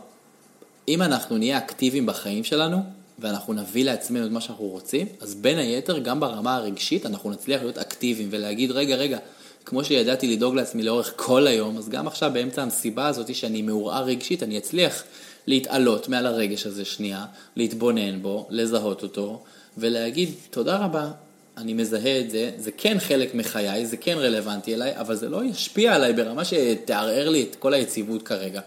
[0.89, 2.83] אם אנחנו נהיה אקטיביים בחיים שלנו,
[3.19, 7.63] ואנחנו נביא לעצמנו את מה שאנחנו רוצים, אז בין היתר, גם ברמה הרגשית, אנחנו נצליח
[7.63, 9.19] להיות אקטיביים ולהגיד, רגע, רגע,
[9.65, 14.05] כמו שידעתי לדאוג לעצמי לאורך כל היום, אז גם עכשיו באמצע המסיבה הזאת שאני מעורער
[14.05, 15.05] רגשית, אני אצליח
[15.47, 17.25] להתעלות מעל הרגש הזה שנייה,
[17.57, 19.43] להתבונן בו, לזהות אותו,
[19.79, 21.11] ולהגיד, תודה רבה,
[21.57, 25.45] אני מזהה את זה, זה כן חלק מחיי, זה כן רלוונטי אליי, אבל זה לא
[25.45, 28.61] ישפיע עליי ברמה שתערער לי את כל היציבות כרגע.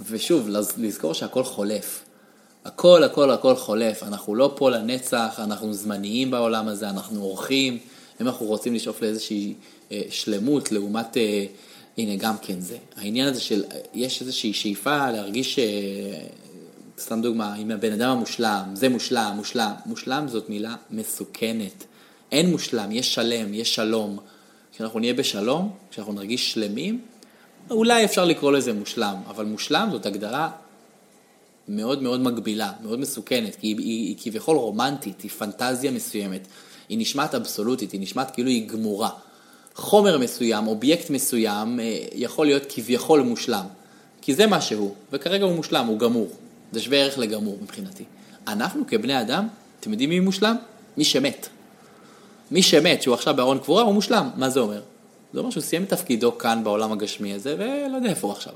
[0.00, 0.48] ושוב,
[0.78, 2.04] לזכור שהכל חולף.
[2.64, 4.02] הכל, הכל, הכל חולף.
[4.02, 7.78] אנחנו לא פה לנצח, אנחנו זמניים בעולם הזה, אנחנו אורחים.
[8.22, 9.54] אם אנחנו רוצים לשאוף לאיזושהי
[9.92, 11.44] אה, שלמות לעומת, אה,
[11.98, 12.76] הנה גם כן זה.
[12.96, 13.64] העניין הזה של,
[13.94, 15.64] יש איזושהי שאיפה להרגיש, אה,
[16.98, 19.72] סתם דוגמה, אם הבן אדם המושלם, זה מושלם, מושלם.
[19.86, 21.84] מושלם זאת מילה מסוכנת.
[22.32, 24.18] אין מושלם, יש שלם, יש שלום.
[24.72, 27.00] כשאנחנו נהיה בשלום, כשאנחנו נרגיש שלמים,
[27.70, 30.50] אולי אפשר לקרוא לזה מושלם, אבל מושלם זאת הגדרה
[31.68, 36.46] מאוד מאוד מגבילה, מאוד מסוכנת, כי היא, היא, היא כביכול רומנטית, היא פנטזיה מסוימת,
[36.92, 39.10] היא נשמעת אבסולוטית, היא נשמעת כאילו היא גמורה.
[39.74, 43.64] חומר מסוים, אובייקט מסוים, אה, יכול להיות כביכול מושלם,
[44.22, 46.28] כי זה מה שהוא, וכרגע הוא מושלם, הוא גמור.
[46.72, 48.04] זה שווה ערך לגמור מבחינתי.
[48.48, 49.48] אנחנו כבני אדם,
[49.80, 50.56] אתם יודעים מי מושלם?
[50.96, 51.48] מי שמת.
[52.50, 54.30] מי שמת, שהוא עכשיו בארון קבורה, הוא מושלם.
[54.36, 54.82] מה זה אומר?
[55.32, 58.52] זה אומר שהוא סיים את תפקידו כאן בעולם הגשמי הזה, ולא יודע איפה הוא עכשיו.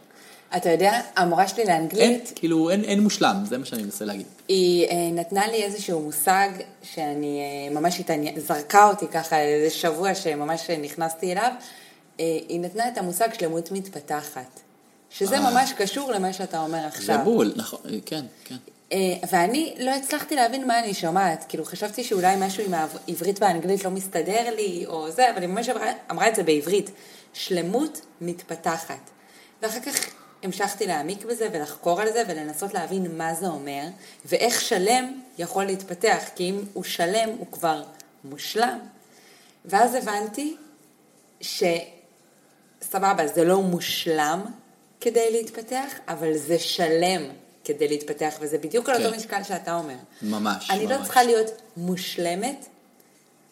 [0.57, 2.01] אתה יודע, המורה שלי לאנגלית...
[2.03, 4.27] אין, כאילו, אין, אין מושלם, זה מה שאני מנסה להגיד.
[4.49, 6.49] היא אה, נתנה לי איזשהו מושג
[6.83, 11.53] שאני אה, ממש התעניין, זרקה אותי ככה איזה שבוע שממש נכנסתי אליו.
[12.21, 14.61] אה, היא נתנה את המושג שלמות מתפתחת.
[15.11, 15.51] שזה אה.
[15.51, 17.17] ממש קשור למה שאתה אומר עכשיו.
[17.17, 18.57] זה בול, נכון, כן, כן.
[18.93, 18.99] אה,
[19.31, 23.91] ואני לא הצלחתי להבין מה אני שומעת, כאילו חשבתי שאולי משהו עם העברית והאנגלית לא
[23.91, 26.91] מסתדר לי, או זה, אבל היא ממש אמרה, אמרה את זה בעברית,
[27.33, 29.11] שלמות מתפתחת.
[29.63, 29.95] ואחר כך
[30.47, 33.83] המשכתי להעמיק בזה ולחקור על זה ולנסות להבין מה זה אומר,
[34.25, 37.85] ואיך שלם יכול להתפתח, כי אם הוא שלם הוא כבר
[38.25, 38.79] מושלם.
[39.65, 40.57] ואז הבנתי
[41.41, 44.45] שסבבה, זה לא מושלם
[45.01, 47.23] כדי להתפתח, אבל זה שלם
[47.65, 49.05] כדי להתפתח, וזה בדיוק על כן.
[49.05, 49.97] אותו משקל שאתה אומר.
[50.23, 50.99] ממש, אני לא ממש.
[50.99, 52.67] לא צריכה להיות מושלמת,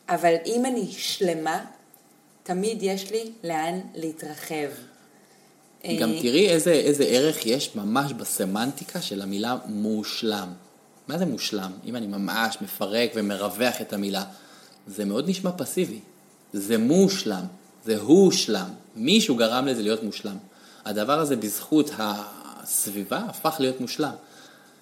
[0.08, 1.64] אבל אם אני שלמה,
[2.42, 4.68] תמיד יש לי לאן להתרחב.
[6.00, 10.48] גם אה, תראי איזה, איזה ערך יש ממש בסמנטיקה של המילה מושלם.
[11.08, 11.72] מה זה מושלם?
[11.84, 14.24] אם אני ממש מפרק ומרווח את המילה,
[14.86, 15.98] זה מאוד נשמע פסיבי.
[16.52, 17.44] זה מושלם,
[17.84, 18.68] זה הוא שלם.
[18.96, 20.36] מישהו גרם לזה להיות מושלם.
[20.84, 24.14] הדבר הזה בזכות הסביבה הפך להיות מושלם.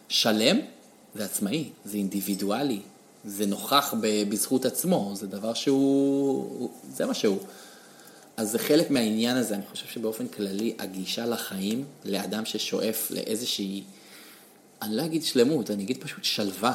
[0.09, 0.57] שלם
[1.15, 2.81] זה עצמאי, זה אינדיבידואלי,
[3.25, 7.39] זה נוכח בזכות עצמו, זה דבר שהוא, זה מה שהוא.
[8.43, 13.83] אז זה חלק מהעניין הזה, אני חושב שבאופן כללי הגישה לחיים לאדם ששואף לאיזושהי,
[14.83, 16.73] אני לא אגיד שלמות, אני אגיד פשוט שלווה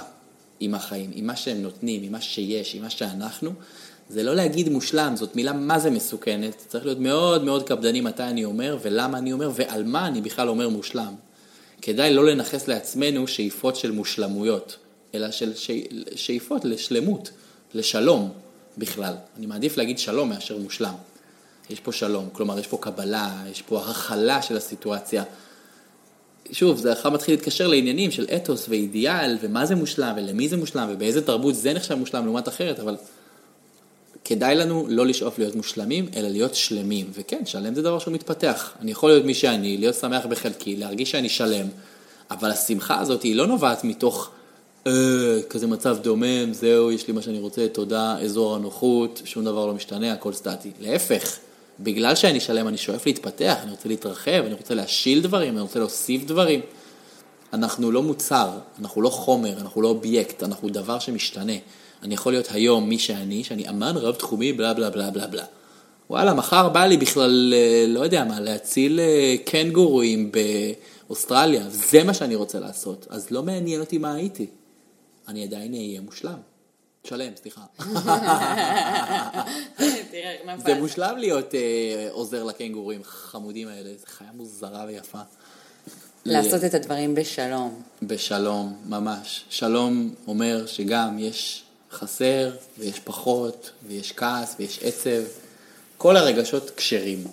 [0.60, 3.52] עם החיים, עם מה שהם נותנים, עם מה שיש, עם מה שאנחנו,
[4.10, 8.24] זה לא להגיד מושלם, זאת מילה מה זה מסוכנת, צריך להיות מאוד מאוד קפדני מתי
[8.24, 11.16] אני אומר ולמה אני אומר ועל מה אני בכלל אומר מושלם.
[11.82, 14.78] כדאי לא לנכס לעצמנו שאיפות של מושלמויות,
[15.16, 15.54] אלא של
[16.16, 17.30] שאיפות לשלמות,
[17.74, 18.32] לשלום
[18.78, 19.14] בכלל.
[19.38, 20.94] אני מעדיף להגיד שלום מאשר מושלם.
[21.70, 25.24] יש פה שלום, כלומר יש פה קבלה, יש פה הכלה של הסיטואציה.
[26.52, 30.90] שוב, זה אחר מתחיל להתקשר לעניינים של אתוס ואידיאל, ומה זה מושלם, ולמי זה מושלם,
[30.92, 32.96] ובאיזה תרבות זה נחשב מושלם לעומת אחרת, אבל
[34.26, 37.06] כדאי לנו לא לשאוף להיות מושלמים, אלא להיות שלמים.
[37.14, 38.74] וכן, שלם זה דבר שהוא מתפתח.
[38.82, 41.68] אני יכול להיות מי שאני, להיות שמח בחלקי, להרגיש שאני שלם,
[42.32, 44.32] אבל השמחה הזאת היא לא נובעת מתוך
[44.88, 44.92] אה,
[45.50, 49.74] כזה מצב דומם, זהו, יש לי מה שאני רוצה, תודה, אזור הנוחות, שום דבר לא
[49.74, 50.72] משתנה, הכל סטטי.
[50.80, 51.38] להפך,
[51.80, 55.80] בגלל שאני שלם, אני שואף להתפתח, אני רוצה להתרחב, אני רוצה להשיל דברים, אני רוצה
[55.80, 56.62] להוסיף דברים.
[57.54, 58.50] אנחנו לא מוצר,
[58.80, 61.54] אנחנו לא חומר, אנחנו לא אובייקט, אנחנו דבר שמשתנה.
[62.04, 65.46] אני יכול להיות היום מי שאני, שאני אמן רב-תחומי, בלה בלה בלה בלה בלה.
[66.10, 72.14] וואלה, מחר בא לי בכלל, אה, לא יודע מה, להציל אה, קנגורואים באוסטרליה, זה מה
[72.14, 73.08] שאני רוצה לעשות.
[73.10, 74.48] אז לא מעניין אותי מה הייתי.
[75.28, 76.57] אני עדיין אהיה מושלם.
[77.08, 77.62] שלם, סליחה.
[80.66, 85.20] זה מושלם להיות אה, עוזר לקנגורואים החמודים האלה, זו חיה מוזרה ויפה.
[86.26, 87.82] לעשות את הדברים בשלום.
[88.04, 89.46] בשלום, ממש.
[89.50, 95.22] שלום אומר שגם יש חסר, ויש פחות, ויש כעס, ויש עצב.
[95.98, 97.24] כל הרגשות כשרים.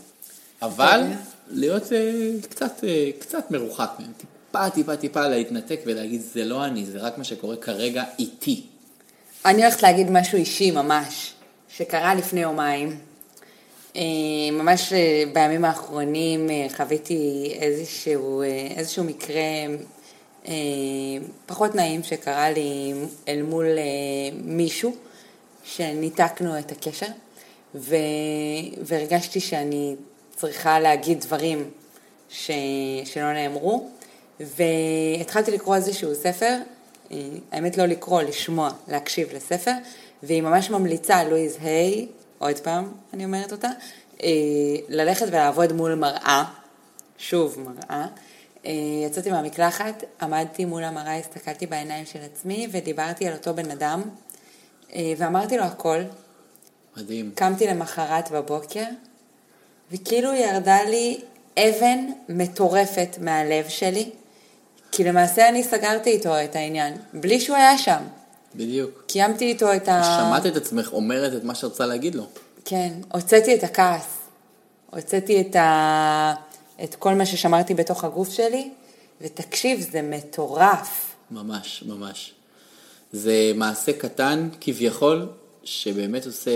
[0.63, 1.17] אבל אוקיי.
[1.51, 4.13] להיות אה, קצת, אה, קצת מרוחק מהם.
[4.17, 8.67] טיפה, טיפה, טיפה להתנתק ולהגיד, זה לא אני, זה רק מה שקורה כרגע איתי.
[9.47, 11.35] אני הולכת להגיד משהו אישי ממש,
[11.69, 12.99] שקרה לפני יומיים.
[13.97, 14.03] אה,
[14.53, 18.43] ממש אה, בימים האחרונים אה, חוויתי איזשהו,
[18.77, 19.43] איזשהו מקרה
[21.47, 22.93] פחות נעים שקרה לי
[23.29, 23.67] אל מול
[24.45, 24.97] מישהו,
[25.65, 27.07] שניתקנו את הקשר,
[27.75, 27.97] ו,
[28.83, 29.97] והרגשתי שאני
[30.37, 31.71] צריכה להגיד דברים
[32.31, 32.51] ש,
[33.05, 33.89] שלא נאמרו,
[34.41, 36.59] והתחלתי לקרוא איזשהו ספר,
[37.53, 39.73] האמת לא לקרוא, לשמוע, להקשיב לספר,
[40.23, 42.07] והיא ממש ממליצה, לואיז היי,
[42.39, 43.69] עוד פעם אני אומרת אותה,
[44.23, 44.29] אה,
[44.89, 46.45] ללכת ולעבוד מול מראה,
[47.19, 48.07] שוב מראה.
[48.67, 48.73] אה,
[49.07, 54.03] יצאתי מהמקלחת, עמדתי מול המראה, הסתכלתי בעיניים של עצמי ודיברתי על אותו בן אדם
[54.95, 55.99] אה, ואמרתי לו הכל.
[56.97, 57.31] מדהים.
[57.35, 58.85] קמתי למחרת בבוקר
[59.91, 61.21] וכאילו ירדה לי
[61.59, 64.11] אבן מטורפת מהלב שלי,
[64.97, 68.03] כי למעשה אני סגרתי איתו את העניין, בלי שהוא היה שם.
[68.55, 69.05] בדיוק.
[69.07, 70.03] קיימתי איתו את ה...
[70.05, 72.27] שמעת את עצמך אומרת את מה שרצה להגיד לו.
[72.65, 74.07] כן, הוצאתי את הכעס,
[74.91, 76.35] הוצאתי את, ה...
[76.85, 78.71] את כל מה ששמרתי בתוך הגוף שלי,
[79.21, 81.15] ותקשיב, זה מטורף.
[81.31, 82.33] ממש, ממש.
[83.13, 85.29] זה מעשה קטן כביכול,
[85.65, 86.51] שבאמת עושה...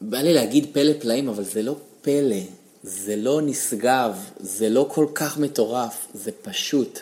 [0.00, 2.36] בא לי להגיד פלא פלאים, אבל זה לא פלא.
[2.82, 7.00] זה לא נשגב, זה לא כל כך מטורף, זה פשוט.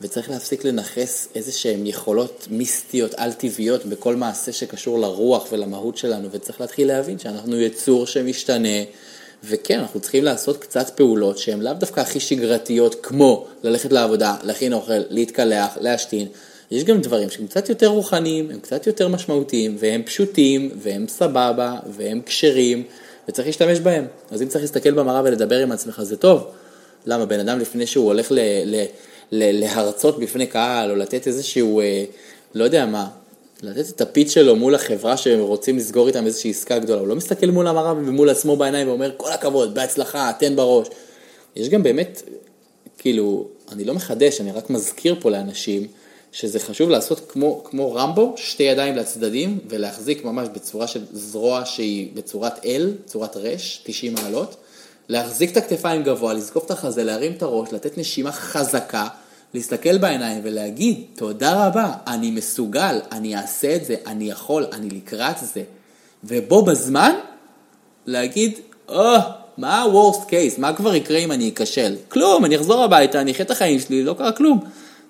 [0.00, 6.60] וצריך להפסיק לנכס איזה שהן יכולות מיסטיות, על-טבעיות, בכל מעשה שקשור לרוח ולמהות שלנו, וצריך
[6.60, 8.78] להתחיל להבין שאנחנו יצור שמשתנה,
[9.44, 14.72] וכן, אנחנו צריכים לעשות קצת פעולות שהן לאו דווקא הכי שגרתיות, כמו ללכת לעבודה, להכין
[14.72, 16.28] אוכל, להתקלח, להשתין.
[16.70, 21.76] יש גם דברים שהם קצת יותר רוחניים, הם קצת יותר משמעותיים, והם פשוטים, והם סבבה,
[21.96, 22.82] והם כשרים,
[23.28, 24.06] וצריך להשתמש בהם.
[24.30, 26.46] אז אם צריך להסתכל במראה ולדבר עם עצמך, זה טוב.
[27.06, 27.26] למה?
[27.26, 28.38] בן אדם לפני שהוא הולך ל...
[28.64, 28.84] ל
[29.32, 32.04] ל- להרצות בפני קהל, או לתת איזשהו, אה,
[32.54, 33.06] לא יודע מה,
[33.62, 37.16] לתת את הפיץ שלו מול החברה שהם רוצים לסגור איתם איזושהי עסקה גדולה, הוא לא
[37.16, 40.88] מסתכל מול המראה ומול עצמו בעיניים ואומר, כל הכבוד, בהצלחה, תן בראש.
[41.56, 42.22] יש גם באמת,
[42.98, 45.86] כאילו, אני לא מחדש, אני רק מזכיר פה לאנשים,
[46.34, 52.08] שזה חשוב לעשות כמו, כמו רמבו, שתי ידיים לצדדים, ולהחזיק ממש בצורה של זרוע שהיא
[52.14, 54.56] בצורת L, צורת רש, 90 מעלות,
[55.08, 59.06] להחזיק את הכתפיים גבוה, לזקוף את החזה, להרים את הראש, לתת נשימה חזקה,
[59.54, 65.36] להסתכל בעיניים ולהגיד, תודה רבה, אני מסוגל, אני אעשה את זה, אני יכול, אני לקראת
[65.42, 65.62] זה.
[66.24, 67.12] ובו בזמן,
[68.06, 68.58] להגיד,
[68.90, 69.20] אה,
[69.58, 70.58] מה ה-worst case?
[70.60, 71.96] מה כבר יקרה אם אני אכשל?
[72.08, 74.60] כלום, אני אחזור הביתה, אני אחיה את החיים שלי, לא קרה כלום.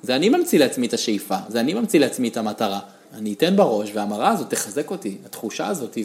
[0.04, 2.80] זה אני ממציא לעצמי את השאיפה, זה אני ממציא לעצמי את המטרה.
[3.12, 5.98] אני אתן בראש, והמראה הזאת תחזק אותי, התחושה הזאת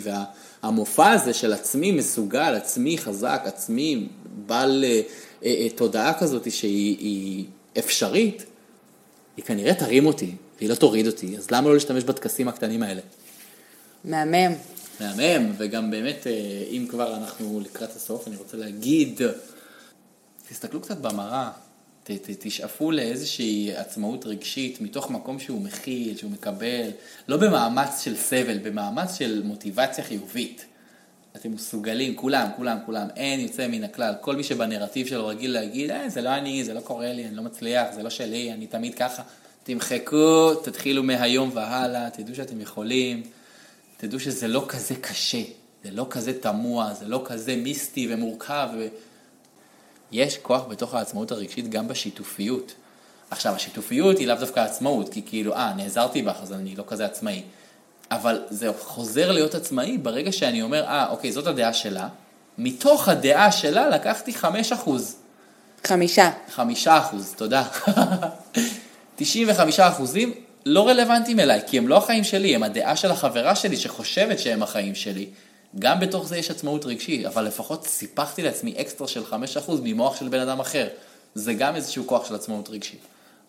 [0.64, 4.08] והמופע הזה של עצמי מסוגל, עצמי חזק, עצמי
[4.45, 5.02] בעל אה,
[5.45, 7.45] אה, תודעה כזאת שהיא היא
[7.80, 8.45] אפשרית,
[9.38, 13.02] היא כנראה תרים אותי, והיא לא תוריד אותי, אז למה לא להשתמש בטקסים הקטנים האלה?
[14.06, 14.52] מהמם.
[15.00, 19.22] מהמם, וגם באמת, אה, אם כבר אנחנו לקראת הסוף, אני רוצה להגיד,
[20.50, 21.50] תסתכלו קצת במראה,
[22.18, 26.89] ת, תשאפו לאיזושהי עצמאות רגשית מתוך מקום שהוא מכיל, שהוא מקבל,
[27.28, 30.66] לא במאמץ של סבל, במאמץ של מוטיבציה חיובית.
[31.36, 34.14] אתם מסוגלים, כולם, כולם, כולם, אין יוצא מן הכלל.
[34.22, 37.36] כל מי שבנרטיב שלו רגיל להגיד, אה, זה לא אני, זה לא קורה לי, אני
[37.36, 39.24] לא מצליח, זה לא שלי, אני תמיד ככה.
[39.64, 43.24] תמחקו, תתחילו מהיום והלאה, תדעו שאתם יכולים,
[43.97, 45.41] תדעו שזה לא כזה קשה,
[45.84, 48.70] זה לא כזה תמוה, זה לא כזה מיסטי ומורכב.
[48.78, 48.88] ו...
[50.12, 52.74] יש כוח בתוך העצמאות הרגשית גם בשיתופיות.
[53.32, 57.05] עכשיו, השיתופיות היא לאו דווקא עצמאות, כי כאילו, אה, נעזרתי בך, אז אני לא כזה
[57.05, 57.41] עצמאי.
[58.12, 62.07] אבל זה חוזר להיות עצמאי ברגע שאני אומר, אה, אוקיי, זאת הדעה שלה.
[62.57, 65.16] מתוך הדעה שלה לקחתי 5 אחוז.
[65.88, 66.32] חמישה.
[66.49, 67.64] חמישה אחוז, תודה.
[69.16, 70.34] 95 אחוזים
[70.66, 74.64] לא רלוונטיים אליי, כי הם לא החיים שלי, הם הדעה של החברה שלי שחושבת שהם
[74.64, 75.30] החיים שלי.
[75.80, 79.36] גם בתוך זה יש עצמאות רגשית, אבל לפחות סיפחתי לעצמי אקסטרה של 5%
[79.84, 80.88] ממוח של בן אדם אחר.
[81.36, 83.01] זה גם איזשהו כוח של עצמאות רגשית.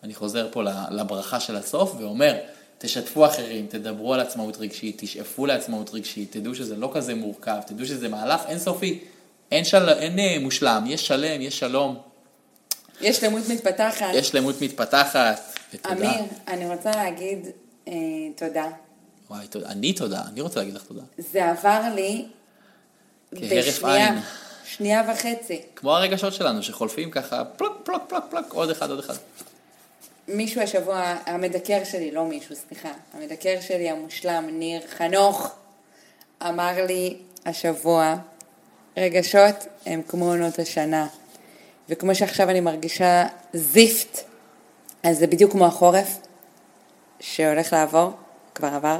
[0.03, 2.37] אני חוזר פה לברכה של הסוף ואומר,
[2.77, 7.85] תשתפו אחרים, תדברו על עצמאות רגשית, תשאפו לעצמאות רגשית, תדעו שזה לא כזה מורכב, תדעו
[7.85, 8.99] שזה מהלך אינסופי,
[9.51, 9.89] אין, של...
[9.89, 11.97] אין אה, מושלם, יש שלם, יש שלום.
[13.01, 14.07] יש שלמות מתפתחת.
[14.13, 15.41] יש שלמות מתפתחת,
[15.73, 15.93] ותודה.
[15.93, 17.47] אמיר, אני רוצה להגיד
[17.87, 17.93] אה,
[18.35, 18.67] תודה.
[19.31, 19.69] וואי, תודה.
[19.69, 21.01] אני תודה, אני רוצה להגיד לך תודה.
[21.17, 22.25] זה עבר לי
[23.35, 24.13] כהרף עין.
[24.65, 25.61] שנייה וחצי.
[25.75, 29.13] כמו הרגשות שלנו, שחולפים ככה, פלוק, פלוק, פלוק, פלוק, עוד אחד, עוד אחד.
[30.27, 35.55] מישהו השבוע, המדקר שלי, לא מישהו, סליחה, המדקר שלי המושלם, ניר חנוך,
[36.41, 38.15] אמר לי השבוע,
[38.97, 39.55] רגשות
[39.85, 41.07] הם כמו עונות השנה,
[41.89, 44.19] וכמו שעכשיו אני מרגישה זיפט,
[45.03, 46.17] אז זה בדיוק כמו החורף
[47.19, 48.11] שהולך לעבור,
[48.55, 48.99] כבר עבר,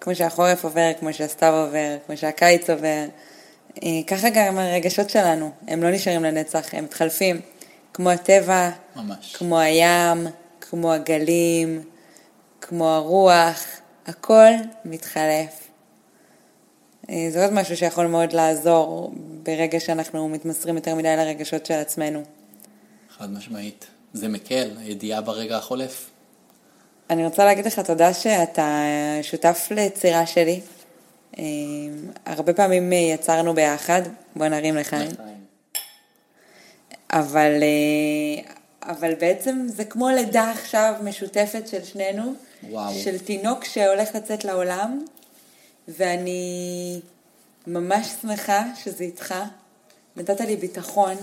[0.00, 3.04] כמו שהחורף עובר, כמו שהסתיו עובר, כמו שהקיץ עובר,
[4.06, 7.40] ככה גם הרגשות שלנו, הם לא נשארים לנצח, הם מתחלפים.
[7.94, 9.36] כמו הטבע, ממש.
[9.36, 10.26] כמו הים,
[10.60, 11.82] כמו הגלים,
[12.60, 13.64] כמו הרוח,
[14.06, 14.50] הכל
[14.84, 15.68] מתחלף.
[17.10, 22.22] אה, זה עוד משהו שיכול מאוד לעזור ברגע שאנחנו מתמסרים יותר מדי לרגשות של עצמנו.
[23.18, 23.86] חד משמעית.
[24.12, 26.10] זה מקל, הידיעה ברגע החולף.
[27.12, 28.82] אני רוצה להגיד לך תודה שאתה
[29.22, 30.60] שותף ליצירה שלי.
[31.38, 31.44] אה,
[32.26, 34.02] הרבה פעמים יצרנו ביחד,
[34.36, 35.10] בוא נרים לחיים.
[37.12, 38.52] אבל, אה,
[38.82, 42.34] אבל בעצם זה כמו לידה עכשיו משותפת של שנינו,
[42.70, 42.94] וואו.
[42.94, 45.04] של תינוק שהולך לצאת לעולם,
[45.88, 47.00] ואני
[47.66, 49.34] ממש שמחה שזה איתך.
[50.16, 51.16] נתת לי ביטחון,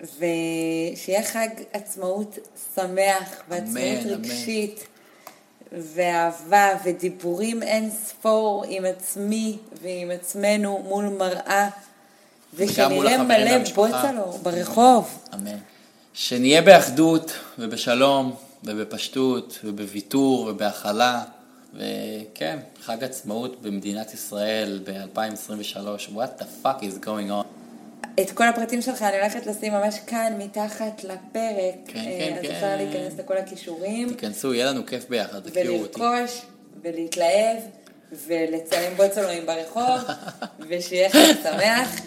[0.00, 2.38] ושיהיה חג עצמאות
[2.74, 4.86] שמח ועצמאות אמן, רגשית.
[5.72, 11.68] ואהבה ודיבורים אין ספור עם עצמי ועם עצמנו מול מראה
[12.54, 13.58] ושנראה מלא.
[13.74, 15.18] בוצלו ברחוב.
[15.34, 15.56] אמן.
[16.12, 18.34] שנהיה באחדות ובשלום
[18.64, 21.22] ובפשטות ובוויתור ובהכלה.
[21.74, 25.76] וכן, חג עצמאות במדינת ישראל ב-2023.
[26.14, 27.57] What the fuck is going on?
[28.22, 31.74] את כל הפרטים שלך אני הולכת לשים ממש כאן מתחת לפרק.
[31.86, 32.54] כן, אה, כן, אז כן.
[32.54, 36.00] אפשר להיכנס לכל הכישורים, תיכנסו, יהיה לנו כיף ביחד, תכירו אותי.
[36.00, 36.42] ולרכוש,
[36.82, 37.56] ולהתלהב,
[38.26, 40.00] ולצלם בוצלואים ברחוב,
[40.68, 42.00] ושיהיה חג שמח.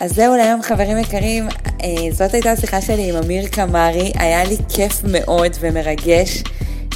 [0.00, 1.48] אז זהו להיום חברים יקרים,
[1.82, 6.42] אה, זאת הייתה השיחה שלי עם אמיר קמרי, היה לי כיף מאוד ומרגש.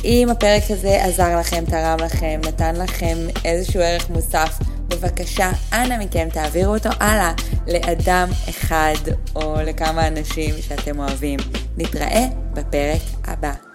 [0.04, 4.58] אם הפרק הזה עזר לכם, תרם לכם, נתן לכם איזשהו ערך מוסף,
[4.88, 7.32] בבקשה, אנא מכם תעבירו אותו הלאה
[7.66, 8.94] לאדם אחד
[9.34, 11.38] או לכמה אנשים שאתם אוהבים.
[11.76, 13.65] נתראה בפרק הבא.